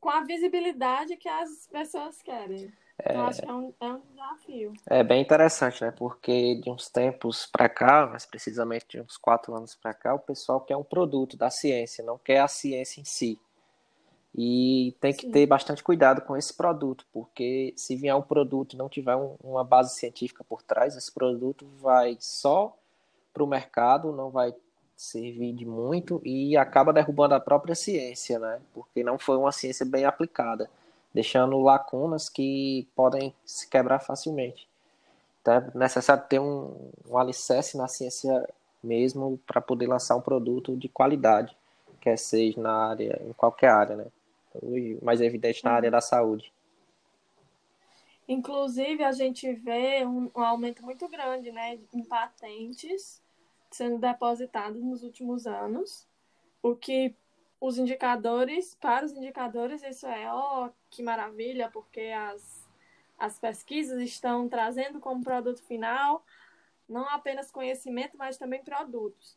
com 0.01 0.11
a 0.11 0.23
visibilidade 0.23 1.17
que 1.17 1.29
as 1.29 1.69
pessoas 1.69 2.21
querem. 2.21 2.73
É, 3.01 3.13
então, 3.13 3.27
acho 3.27 3.41
que 3.41 3.49
é 3.49 3.53
um, 3.53 3.75
é 3.81 3.93
um 3.93 4.01
desafio. 4.11 4.73
É 4.91 5.05
bem 5.05 5.23
interessante, 5.23 5.85
né? 5.85 5.93
Porque 5.93 6.57
de 6.57 6.69
uns 6.69 6.89
tempos 6.89 7.47
para 7.47 7.69
cá, 7.69 8.07
mais 8.07 8.27
precisamente 8.27 8.87
de 8.89 9.01
uns 9.01 9.17
quatro 9.17 9.55
anos 9.55 9.77
para 9.77 9.95
cá, 9.95 10.15
o 10.15 10.19
pessoal 10.19 10.61
quer 10.61 10.77
um 10.77 10.83
produto 10.83 11.37
da 11.37 11.49
ciência, 11.49 12.05
não 12.05 12.19
quer 12.19 12.41
a 12.41 12.49
ciência 12.49 13.01
em 13.01 13.05
si. 13.05 13.41
E 14.41 14.95
tem 15.01 15.13
que 15.13 15.23
Sim. 15.23 15.33
ter 15.33 15.47
bastante 15.47 15.83
cuidado 15.83 16.21
com 16.21 16.37
esse 16.37 16.55
produto, 16.55 17.05
porque 17.13 17.75
se 17.77 17.97
vier 17.97 18.15
um 18.15 18.23
produto 18.23 18.75
e 18.75 18.77
não 18.77 18.89
tiver 18.89 19.17
um, 19.17 19.35
uma 19.43 19.65
base 19.65 19.97
científica 19.97 20.45
por 20.45 20.63
trás, 20.63 20.95
esse 20.97 21.13
produto 21.13 21.67
vai 21.81 22.17
só 22.21 22.73
para 23.35 23.43
o 23.43 23.49
mercado, 23.49 24.13
não 24.13 24.31
vai 24.31 24.55
servir 24.97 25.53
de 25.55 25.67
muito 25.67 26.23
e 26.25 26.57
acaba 26.57 26.93
derrubando 26.93 27.35
a 27.35 27.41
própria 27.41 27.75
ciência, 27.75 28.39
né? 28.39 28.61
Porque 28.73 29.03
não 29.03 29.19
foi 29.19 29.37
uma 29.37 29.51
ciência 29.51 29.85
bem 29.85 30.05
aplicada, 30.05 30.71
deixando 31.13 31.59
lacunas 31.59 32.29
que 32.29 32.87
podem 32.95 33.35
se 33.45 33.69
quebrar 33.69 33.99
facilmente. 33.99 34.69
Então 35.43 35.55
é 35.55 35.71
necessário 35.75 36.23
ter 36.29 36.39
um, 36.39 36.93
um 37.11 37.19
alicerce 37.19 37.77
na 37.77 37.89
ciência 37.89 38.49
mesmo 38.85 39.37
para 39.45 39.61
poder 39.61 39.89
lançar 39.89 40.15
um 40.15 40.21
produto 40.21 40.77
de 40.77 40.89
qualidade, 40.89 41.57
quer 42.01 42.17
seja 42.17 42.61
na 42.61 42.91
área, 42.91 43.21
em 43.27 43.33
qualquer 43.33 43.71
área, 43.71 43.97
né? 43.97 44.07
Mais 45.03 45.21
evidente 45.21 45.65
na 45.65 45.73
área 45.73 45.91
da 45.91 46.01
saúde. 46.01 46.53
Inclusive, 48.27 49.03
a 49.03 49.13
gente 49.13 49.51
vê 49.53 50.05
um, 50.05 50.31
um 50.37 50.43
aumento 50.43 50.85
muito 50.85 51.09
grande 51.09 51.51
né, 51.51 51.79
em 51.95 52.05
patentes 52.05 53.23
sendo 53.71 53.99
depositados 53.99 54.83
nos 54.83 55.03
últimos 55.03 55.47
anos, 55.47 56.07
o 56.63 56.75
que 56.75 57.15
os 57.61 57.79
indicadores, 57.79 58.75
para 58.81 59.05
os 59.05 59.13
indicadores, 59.13 59.83
isso 59.83 60.07
é, 60.07 60.33
ó, 60.33 60.67
oh, 60.67 60.71
que 60.91 61.03
maravilha, 61.03 61.71
porque 61.71 62.01
as, 62.01 62.67
as 63.19 63.39
pesquisas 63.39 64.01
estão 64.01 64.49
trazendo 64.49 65.01
como 65.01 65.23
produto 65.23 65.63
final 65.63 66.25
não 66.89 67.07
apenas 67.11 67.51
conhecimento, 67.51 68.17
mas 68.17 68.39
também 68.39 68.63
produtos. 68.63 69.37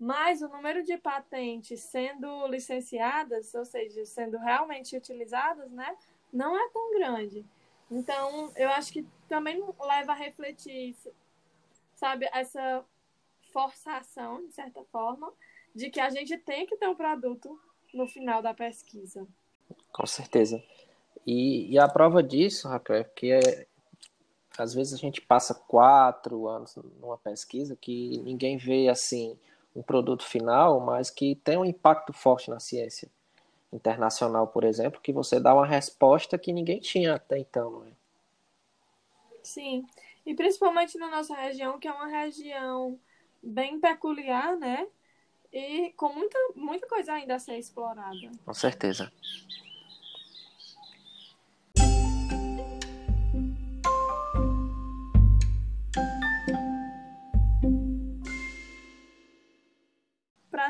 Mas 0.00 0.40
o 0.40 0.48
número 0.48 0.82
de 0.82 0.96
patentes 0.96 1.80
sendo 1.80 2.46
licenciadas, 2.46 3.54
ou 3.54 3.66
seja, 3.66 4.02
sendo 4.06 4.38
realmente 4.38 4.96
utilizadas, 4.96 5.70
né, 5.70 5.94
não 6.32 6.56
é 6.56 6.70
tão 6.70 6.90
grande. 6.94 7.44
Então, 7.90 8.50
eu 8.56 8.70
acho 8.70 8.92
que 8.94 9.06
também 9.28 9.62
leva 9.78 10.12
a 10.12 10.14
refletir, 10.14 10.96
sabe, 11.94 12.26
essa 12.32 12.82
forçação, 13.52 14.46
de 14.46 14.52
certa 14.52 14.82
forma, 14.84 15.30
de 15.74 15.90
que 15.90 16.00
a 16.00 16.08
gente 16.08 16.38
tem 16.38 16.66
que 16.66 16.78
ter 16.78 16.88
um 16.88 16.94
produto 16.94 17.60
no 17.92 18.06
final 18.06 18.40
da 18.40 18.54
pesquisa. 18.54 19.26
Com 19.92 20.06
certeza. 20.06 20.62
E, 21.26 21.70
e 21.72 21.78
a 21.78 21.86
prova 21.86 22.22
disso, 22.22 22.68
Raquel, 22.68 22.96
é 22.96 23.04
que 23.04 23.32
é, 23.32 23.66
às 24.56 24.72
vezes 24.72 24.94
a 24.94 24.96
gente 24.96 25.20
passa 25.20 25.54
quatro 25.54 26.48
anos 26.48 26.74
numa 26.98 27.18
pesquisa 27.18 27.76
que 27.76 28.18
ninguém 28.22 28.56
vê 28.56 28.88
assim 28.88 29.38
um 29.74 29.82
produto 29.82 30.24
final, 30.24 30.80
mas 30.80 31.10
que 31.10 31.34
tem 31.36 31.56
um 31.56 31.64
impacto 31.64 32.12
forte 32.12 32.50
na 32.50 32.60
ciência 32.60 33.08
internacional, 33.72 34.48
por 34.48 34.64
exemplo, 34.64 35.00
que 35.00 35.12
você 35.12 35.38
dá 35.38 35.54
uma 35.54 35.66
resposta 35.66 36.38
que 36.38 36.52
ninguém 36.52 36.80
tinha 36.80 37.14
até 37.14 37.38
então, 37.38 37.70
não 37.70 37.84
é? 37.84 37.90
Sim, 39.42 39.86
e 40.26 40.34
principalmente 40.34 40.98
na 40.98 41.08
nossa 41.08 41.34
região, 41.34 41.78
que 41.78 41.88
é 41.88 41.92
uma 41.92 42.06
região 42.06 42.98
bem 43.42 43.80
peculiar, 43.80 44.56
né? 44.56 44.86
E 45.52 45.92
com 45.96 46.12
muita, 46.12 46.38
muita 46.54 46.86
coisa 46.86 47.12
ainda 47.12 47.36
a 47.36 47.38
ser 47.38 47.58
explorada. 47.58 48.30
Com 48.44 48.54
certeza. 48.54 49.10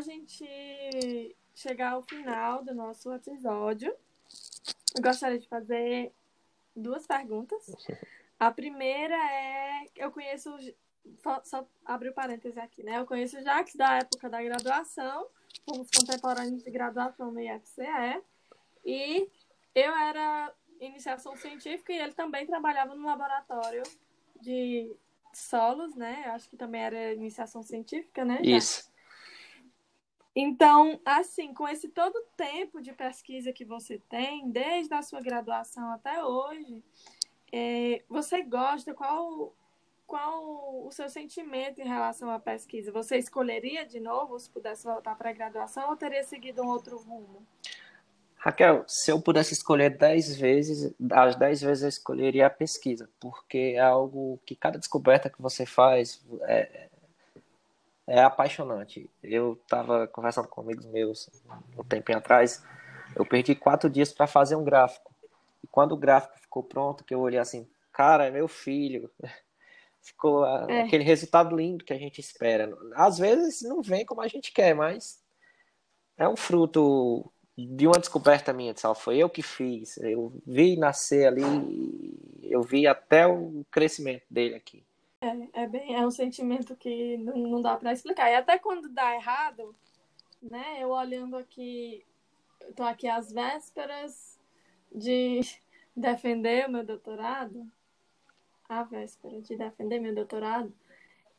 A 0.01 0.03
gente 0.03 1.37
chegar 1.55 1.93
ao 1.93 2.03
final 2.03 2.65
do 2.65 2.75
nosso 2.75 3.13
episódio, 3.13 3.95
eu 4.97 5.03
gostaria 5.03 5.39
de 5.39 5.47
fazer 5.47 6.13
duas 6.75 7.07
perguntas. 7.07 7.71
A 8.39 8.51
primeira 8.51 9.15
é: 9.15 9.87
eu 9.97 10.11
conheço 10.11 10.51
só 11.45 11.67
abrir 11.85 12.09
o 12.09 12.15
parêntese 12.15 12.59
aqui, 12.59 12.83
né? 12.83 12.99
Eu 12.99 13.07
conheço 13.07 13.39
o 13.39 13.43
Jax 13.43 13.75
da 13.75 13.99
época 13.99 14.31
da 14.31 14.43
graduação, 14.43 15.29
fomos 15.69 15.91
contemporâneos 15.91 16.63
de 16.63 16.71
graduação 16.71 17.31
no 17.31 17.41
IFCE, 17.41 18.23
e 18.85 19.29
eu 19.75 19.95
era 19.95 20.55
iniciação 20.81 21.37
científica 21.37 21.93
e 21.93 21.99
ele 21.99 22.13
também 22.13 22.47
trabalhava 22.47 22.95
no 22.95 23.05
laboratório 23.05 23.83
de 24.41 24.91
solos, 25.35 25.95
né? 25.95 26.23
Eu 26.25 26.33
acho 26.33 26.49
que 26.49 26.57
também 26.57 26.81
era 26.81 27.13
iniciação 27.13 27.63
científica, 27.63 28.25
né? 28.25 28.41
Isso. 28.43 28.90
Então, 30.43 30.99
assim, 31.05 31.53
com 31.53 31.69
esse 31.69 31.87
todo 31.91 32.25
tempo 32.35 32.81
de 32.81 32.95
pesquisa 32.95 33.53
que 33.53 33.63
você 33.63 34.01
tem, 34.09 34.51
desde 34.51 34.95
a 34.95 35.03
sua 35.03 35.21
graduação 35.21 35.93
até 35.93 36.25
hoje, 36.25 36.83
é, 37.53 38.03
você 38.09 38.43
gosta, 38.43 38.95
qual 38.95 39.55
qual 40.07 40.87
o 40.87 40.91
seu 40.91 41.11
sentimento 41.11 41.81
em 41.81 41.87
relação 41.87 42.31
à 42.31 42.41
pesquisa? 42.41 42.91
Você 42.91 43.19
escolheria 43.19 43.85
de 43.85 44.01
novo 44.01 44.41
se 44.41 44.49
pudesse 44.49 44.83
voltar 44.83 45.15
para 45.15 45.29
a 45.29 45.33
graduação 45.33 45.91
ou 45.91 45.97
teria 45.97 46.25
seguido 46.25 46.63
um 46.63 46.69
outro 46.69 46.97
rumo? 46.97 47.47
Raquel, 48.35 48.83
se 48.89 49.13
eu 49.13 49.21
pudesse 49.21 49.53
escolher 49.53 49.91
dez 49.91 50.35
vezes, 50.35 50.93
as 51.13 51.37
dez 51.37 51.61
vezes 51.61 51.83
eu 51.83 51.89
escolheria 51.91 52.47
a 52.47 52.51
pesquisa, 52.51 53.11
porque 53.21 53.75
é 53.77 53.81
algo 53.81 54.41
que 54.47 54.57
cada 54.57 54.79
descoberta 54.79 55.29
que 55.29 55.43
você 55.43 55.67
faz 55.67 56.25
é, 56.45 56.89
é 58.11 58.21
apaixonante. 58.23 59.09
Eu 59.23 59.53
estava 59.63 60.09
conversando 60.09 60.49
com 60.49 60.61
amigos 60.61 60.85
meus 60.87 61.31
um 61.79 61.85
tempinho 61.85 62.19
atrás, 62.19 62.63
eu 63.15 63.25
perdi 63.25 63.55
quatro 63.55 63.89
dias 63.89 64.13
para 64.13 64.27
fazer 64.27 64.57
um 64.57 64.65
gráfico. 64.65 65.15
E 65.63 65.69
quando 65.69 65.93
o 65.93 65.97
gráfico 65.97 66.37
ficou 66.41 66.65
pronto, 66.65 67.05
que 67.05 67.15
eu 67.15 67.21
olhei 67.21 67.39
assim, 67.39 67.69
cara, 67.93 68.27
é 68.27 68.31
meu 68.31 68.49
filho 68.49 69.09
ficou 70.03 70.45
é. 70.45 70.83
aquele 70.83 71.05
resultado 71.05 71.55
lindo 71.55 71.85
que 71.85 71.93
a 71.93 71.99
gente 71.99 72.21
espera. 72.21 72.77
Às 72.95 73.17
vezes 73.17 73.63
não 73.63 73.81
vem 73.81 74.05
como 74.05 74.21
a 74.21 74.29
gente 74.29 74.53
quer, 74.53 74.75
mas 74.75 75.23
é 76.19 76.29
um 76.29 76.37
fruto 76.37 77.33
de 77.57 77.87
uma 77.87 77.99
descoberta 77.99 78.53
minha, 78.53 78.75
só 78.77 78.93
foi 78.93 79.19
eu 79.19 79.31
que 79.31 79.43
fiz. 79.43 79.99
Eu 79.99 80.33
vi 80.45 80.77
nascer 80.77 81.29
ali, 81.29 82.19
eu 82.43 82.63
vi 82.63 82.89
até 82.89 83.25
o 83.25 83.65
crescimento 83.71 84.25
dele 84.29 84.57
aqui. 84.57 84.83
É, 85.23 85.63
é, 85.63 85.67
bem, 85.67 85.95
é 85.95 86.07
um 86.07 86.11
sentimento 86.11 86.75
que 86.77 87.17
não, 87.19 87.37
não 87.37 87.63
dá 87.63 87.77
para 87.77 87.93
explicar. 87.93 88.31
E 88.31 88.35
até 88.35 88.59
quando 88.59 88.89
dá 88.89 89.15
errado, 89.15 89.75
né? 90.43 90.79
Eu 90.81 90.91
olhando 90.91 91.37
aqui, 91.37 92.05
tô 92.75 92.83
aqui 92.83 93.07
às 93.07 93.33
vésperas 93.33 94.41
de 94.91 95.41
defender 95.95 96.67
o 96.67 96.73
meu 96.73 96.85
doutorado 96.85 97.71
à 98.71 98.85
véspera 98.85 99.43
de 99.43 99.57
defender 99.57 99.99
meu 99.99 100.15
doutorado, 100.15 100.73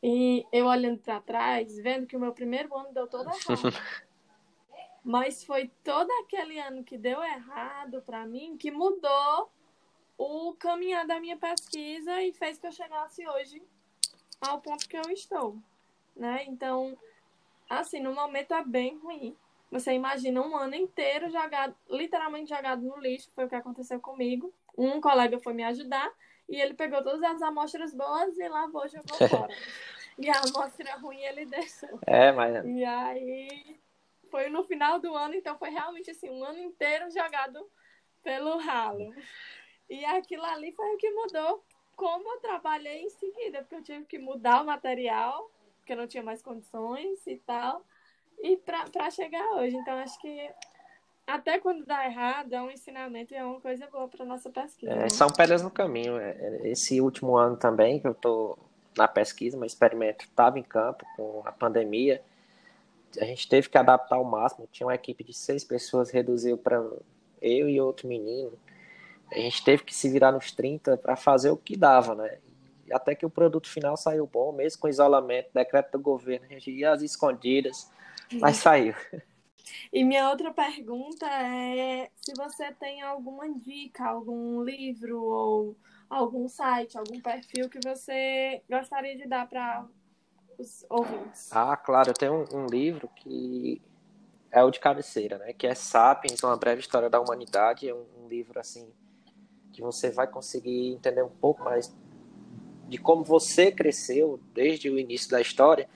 e 0.02 0.44
eu 0.52 0.66
olhando 0.66 0.98
para 0.98 1.20
trás, 1.20 1.74
vendo 1.78 2.06
que 2.06 2.16
o 2.16 2.20
meu 2.20 2.34
primeiro 2.34 2.76
ano 2.76 2.92
deu 2.92 3.06
todo 3.06 3.30
errado. 3.30 3.72
Mas 5.02 5.42
foi 5.42 5.68
todo 5.82 6.10
aquele 6.22 6.60
ano 6.60 6.84
que 6.84 6.98
deu 6.98 7.22
errado 7.24 8.02
para 8.02 8.26
mim 8.26 8.56
que 8.56 8.70
mudou 8.70 9.50
o 10.18 10.54
caminhar 10.54 11.06
da 11.06 11.18
minha 11.18 11.36
pesquisa 11.36 12.22
e 12.22 12.32
fez 12.32 12.58
que 12.58 12.66
eu 12.66 12.72
chegasse 12.72 13.26
hoje 13.26 13.62
ao 14.42 14.60
ponto 14.60 14.88
que 14.88 14.96
eu 14.96 15.10
estou, 15.10 15.56
né? 16.16 16.44
Então, 16.46 16.98
assim, 17.70 18.00
no 18.00 18.12
momento 18.12 18.52
é 18.52 18.64
bem 18.64 18.98
ruim. 18.98 19.36
Você 19.70 19.92
imagina 19.92 20.42
um 20.42 20.56
ano 20.56 20.74
inteiro 20.74 21.30
jogado, 21.30 21.74
literalmente 21.88 22.50
jogado 22.50 22.82
no 22.82 22.98
lixo, 22.98 23.30
foi 23.34 23.46
o 23.46 23.48
que 23.48 23.54
aconteceu 23.54 23.98
comigo. 24.00 24.52
Um 24.76 25.00
colega 25.00 25.38
foi 25.38 25.54
me 25.54 25.64
ajudar 25.64 26.12
e 26.48 26.60
ele 26.60 26.74
pegou 26.74 27.02
todas 27.02 27.22
as 27.22 27.40
amostras 27.40 27.94
boas 27.94 28.36
e 28.36 28.48
lavou 28.48 28.84
e 28.84 28.88
jogou 28.88 29.16
fora. 29.28 29.54
e 30.18 30.28
a 30.28 30.40
amostra 30.40 30.96
ruim 30.96 31.22
ele 31.22 31.46
deixou. 31.46 31.98
É, 32.06 32.32
mas. 32.32 32.64
E 32.66 32.84
aí 32.84 33.80
foi 34.30 34.50
no 34.50 34.64
final 34.64 34.98
do 34.98 35.14
ano, 35.14 35.34
então 35.34 35.56
foi 35.56 35.70
realmente 35.70 36.10
assim, 36.10 36.28
um 36.28 36.44
ano 36.44 36.58
inteiro 36.58 37.10
jogado 37.10 37.66
pelo 38.22 38.58
ralo. 38.58 39.14
E 39.88 40.04
aquilo 40.04 40.44
ali 40.44 40.72
foi 40.72 40.94
o 40.94 40.96
que 40.96 41.10
mudou 41.10 41.64
como 41.96 42.34
eu 42.34 42.40
trabalhei 42.40 43.02
em 43.02 43.10
seguida, 43.10 43.60
porque 43.60 43.74
eu 43.74 43.82
tive 43.82 44.04
que 44.04 44.18
mudar 44.18 44.62
o 44.62 44.66
material, 44.66 45.50
porque 45.78 45.92
eu 45.92 45.96
não 45.96 46.06
tinha 46.06 46.22
mais 46.22 46.42
condições 46.42 47.26
e 47.26 47.36
tal, 47.36 47.82
e 48.42 48.56
para 48.56 49.10
chegar 49.10 49.44
hoje. 49.52 49.76
Então, 49.76 49.98
acho 49.98 50.20
que 50.20 50.50
até 51.26 51.58
quando 51.58 51.84
dá 51.86 52.04
errado, 52.04 52.52
é 52.52 52.60
um 52.60 52.70
ensinamento 52.70 53.32
e 53.32 53.36
é 53.36 53.44
uma 53.44 53.60
coisa 53.60 53.86
boa 53.86 54.08
para 54.08 54.24
nossa 54.24 54.50
pesquisa. 54.50 54.92
É, 54.92 54.96
né? 54.96 55.08
São 55.08 55.28
pedras 55.28 55.62
no 55.62 55.70
caminho. 55.70 56.18
É, 56.18 56.30
é, 56.30 56.68
esse 56.68 57.00
último 57.00 57.36
ano 57.36 57.56
também, 57.56 58.00
que 58.00 58.06
eu 58.06 58.12
estou 58.12 58.58
na 58.96 59.08
pesquisa, 59.08 59.56
meu 59.56 59.66
experimento 59.66 60.24
estava 60.24 60.58
em 60.58 60.62
campo 60.62 61.06
com 61.16 61.42
a 61.44 61.52
pandemia. 61.52 62.22
A 63.20 63.24
gente 63.24 63.48
teve 63.48 63.68
que 63.68 63.78
adaptar 63.78 64.16
ao 64.16 64.24
máximo. 64.24 64.68
Tinha 64.70 64.86
uma 64.86 64.94
equipe 64.94 65.22
de 65.22 65.32
seis 65.32 65.64
pessoas, 65.64 66.10
reduziu 66.10 66.58
para 66.58 66.82
eu 67.40 67.68
e 67.68 67.80
outro 67.80 68.08
menino. 68.08 68.52
A 69.32 69.38
gente 69.38 69.64
teve 69.64 69.82
que 69.82 69.94
se 69.94 70.08
virar 70.10 70.30
nos 70.30 70.52
30 70.52 70.96
para 70.96 71.16
fazer 71.16 71.50
o 71.50 71.56
que 71.56 71.76
dava, 71.76 72.14
né? 72.14 72.38
E 72.86 72.92
até 72.92 73.14
que 73.14 73.24
o 73.24 73.30
produto 73.30 73.68
final 73.68 73.96
saiu 73.96 74.26
bom, 74.26 74.52
mesmo 74.52 74.80
com 74.80 74.88
isolamento, 74.88 75.50
decreto 75.54 75.92
do 75.92 76.00
governo, 76.00 76.46
a 76.46 76.48
gente 76.50 76.70
ia 76.70 76.92
às 76.92 77.02
escondidas, 77.02 77.90
mas 78.40 78.56
saiu. 78.56 78.94
E 79.92 80.04
minha 80.04 80.28
outra 80.28 80.52
pergunta 80.52 81.26
é 81.26 82.10
se 82.16 82.32
você 82.36 82.72
tem 82.72 83.02
alguma 83.02 83.48
dica, 83.54 84.04
algum 84.04 84.62
livro 84.62 85.22
ou 85.22 85.76
algum 86.10 86.48
site, 86.48 86.98
algum 86.98 87.20
perfil 87.20 87.70
que 87.70 87.78
você 87.82 88.62
gostaria 88.68 89.16
de 89.16 89.26
dar 89.26 89.48
para 89.48 89.86
os 90.58 90.84
ouvintes. 90.90 91.50
Ah, 91.52 91.76
claro, 91.76 92.10
eu 92.10 92.14
tenho 92.14 92.34
um, 92.34 92.64
um, 92.64 92.66
livro 92.66 93.08
que 93.16 93.80
é 94.50 94.62
o 94.62 94.70
de 94.70 94.80
cabeceira, 94.80 95.38
né? 95.38 95.52
Que 95.52 95.66
é 95.66 95.74
Sapiens, 95.74 96.42
uma 96.42 96.56
breve 96.56 96.80
história 96.80 97.08
da 97.08 97.20
humanidade. 97.20 97.88
É 97.88 97.94
um, 97.94 98.04
um 98.18 98.28
livro 98.28 98.58
assim 98.60 98.92
que 99.72 99.80
você 99.80 100.10
vai 100.10 100.26
conseguir 100.26 100.92
entender 100.92 101.22
um 101.22 101.28
pouco 101.28 101.64
mais 101.64 101.94
de 102.88 102.98
como 102.98 103.24
você 103.24 103.72
cresceu 103.72 104.38
desde 104.52 104.90
o 104.90 104.98
início 104.98 105.30
da 105.30 105.40
história 105.40 105.88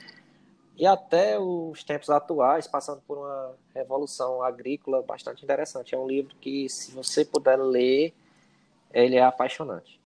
e 0.76 0.86
até 0.86 1.38
os 1.38 1.82
tempos 1.84 2.10
atuais, 2.10 2.66
passando 2.66 3.00
por 3.06 3.18
uma 3.18 3.54
revolução 3.74 4.42
agrícola 4.42 5.02
bastante 5.02 5.42
interessante. 5.42 5.94
É 5.94 5.98
um 5.98 6.06
livro 6.06 6.34
que, 6.40 6.68
se 6.68 6.92
você 6.92 7.24
puder 7.24 7.56
ler, 7.56 8.14
ele 8.92 9.16
é 9.16 9.22
apaixonante. 9.22 10.00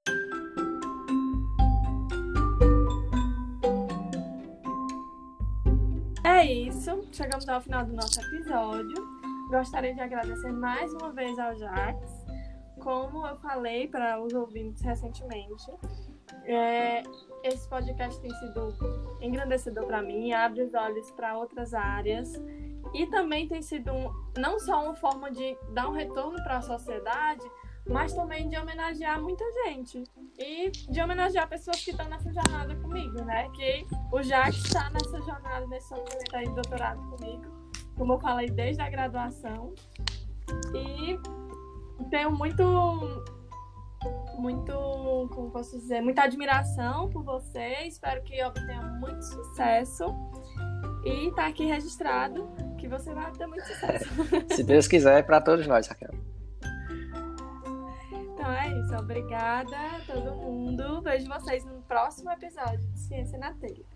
É 6.24 6.44
isso, 6.44 7.04
chegamos 7.12 7.48
ao 7.48 7.60
final 7.60 7.84
do 7.84 7.92
nosso 7.92 8.20
episódio. 8.20 8.96
Gostaria 9.48 9.94
de 9.94 10.00
agradecer 10.00 10.52
mais 10.52 10.92
uma 10.92 11.12
vez 11.12 11.38
ao 11.38 11.56
Jax. 11.56 12.15
Como 12.80 13.26
eu 13.26 13.36
falei 13.36 13.88
para 13.88 14.20
os 14.20 14.32
ouvintes 14.32 14.82
recentemente, 14.82 15.64
é, 16.44 17.02
esse 17.42 17.68
podcast 17.68 18.20
tem 18.20 18.30
sido 18.30 18.74
engrandecedor 19.20 19.86
para 19.86 20.02
mim, 20.02 20.32
abre 20.32 20.62
os 20.62 20.74
olhos 20.74 21.10
para 21.10 21.36
outras 21.36 21.74
áreas 21.74 22.32
e 22.94 23.06
também 23.06 23.48
tem 23.48 23.62
sido 23.62 23.92
um, 23.92 24.12
não 24.38 24.58
só 24.58 24.84
uma 24.84 24.94
forma 24.94 25.30
de 25.30 25.56
dar 25.72 25.88
um 25.88 25.92
retorno 25.92 26.42
para 26.44 26.58
a 26.58 26.62
sociedade, 26.62 27.44
mas 27.88 28.12
também 28.12 28.48
de 28.48 28.56
homenagear 28.56 29.20
muita 29.20 29.44
gente 29.64 30.02
e 30.38 30.70
de 30.70 31.00
homenagear 31.00 31.48
pessoas 31.48 31.84
que 31.84 31.90
estão 31.90 32.08
nessa 32.08 32.32
jornada 32.32 32.74
comigo, 32.76 33.22
né? 33.24 33.48
Que 33.50 33.86
o 34.12 34.22
Jacques 34.22 34.64
está 34.64 34.90
nessa 34.90 35.20
jornada, 35.22 35.66
nesse 35.66 35.90
momento 35.90 36.34
aí 36.34 36.46
de 36.46 36.54
doutorado 36.54 37.00
comigo, 37.10 37.44
como 37.96 38.14
eu 38.14 38.18
falei 38.18 38.48
desde 38.50 38.82
a 38.82 38.90
graduação. 38.90 39.72
E 40.74 41.18
tenho 42.04 42.30
muito 42.30 42.62
muito, 44.38 44.72
como 45.32 45.50
posso 45.50 45.78
dizer, 45.78 46.00
muita 46.00 46.22
admiração 46.22 47.08
por 47.08 47.22
você. 47.22 47.82
Espero 47.86 48.22
que 48.22 48.42
obtenha 48.44 48.82
muito 48.82 49.22
sucesso. 49.22 50.04
E 51.04 51.30
tá 51.32 51.46
aqui 51.46 51.64
registrado 51.64 52.48
que 52.78 52.88
você 52.88 53.12
vai 53.14 53.30
ter 53.32 53.46
muito 53.46 53.66
sucesso. 53.66 54.04
Se 54.54 54.62
Deus 54.62 54.86
quiser, 54.86 55.18
é 55.18 55.22
para 55.22 55.40
todos 55.40 55.66
nós, 55.66 55.86
Raquel. 55.86 56.10
Então 58.12 58.52
é 58.52 58.68
isso. 58.78 58.94
Obrigada 58.96 59.76
a 59.76 60.00
todo 60.06 60.36
mundo. 60.36 61.00
Vejo 61.02 61.28
vocês 61.28 61.64
no 61.64 61.80
próximo 61.82 62.30
episódio 62.30 62.86
de 62.92 62.98
Ciência 62.98 63.38
na 63.38 63.52
Telha. 63.54 63.95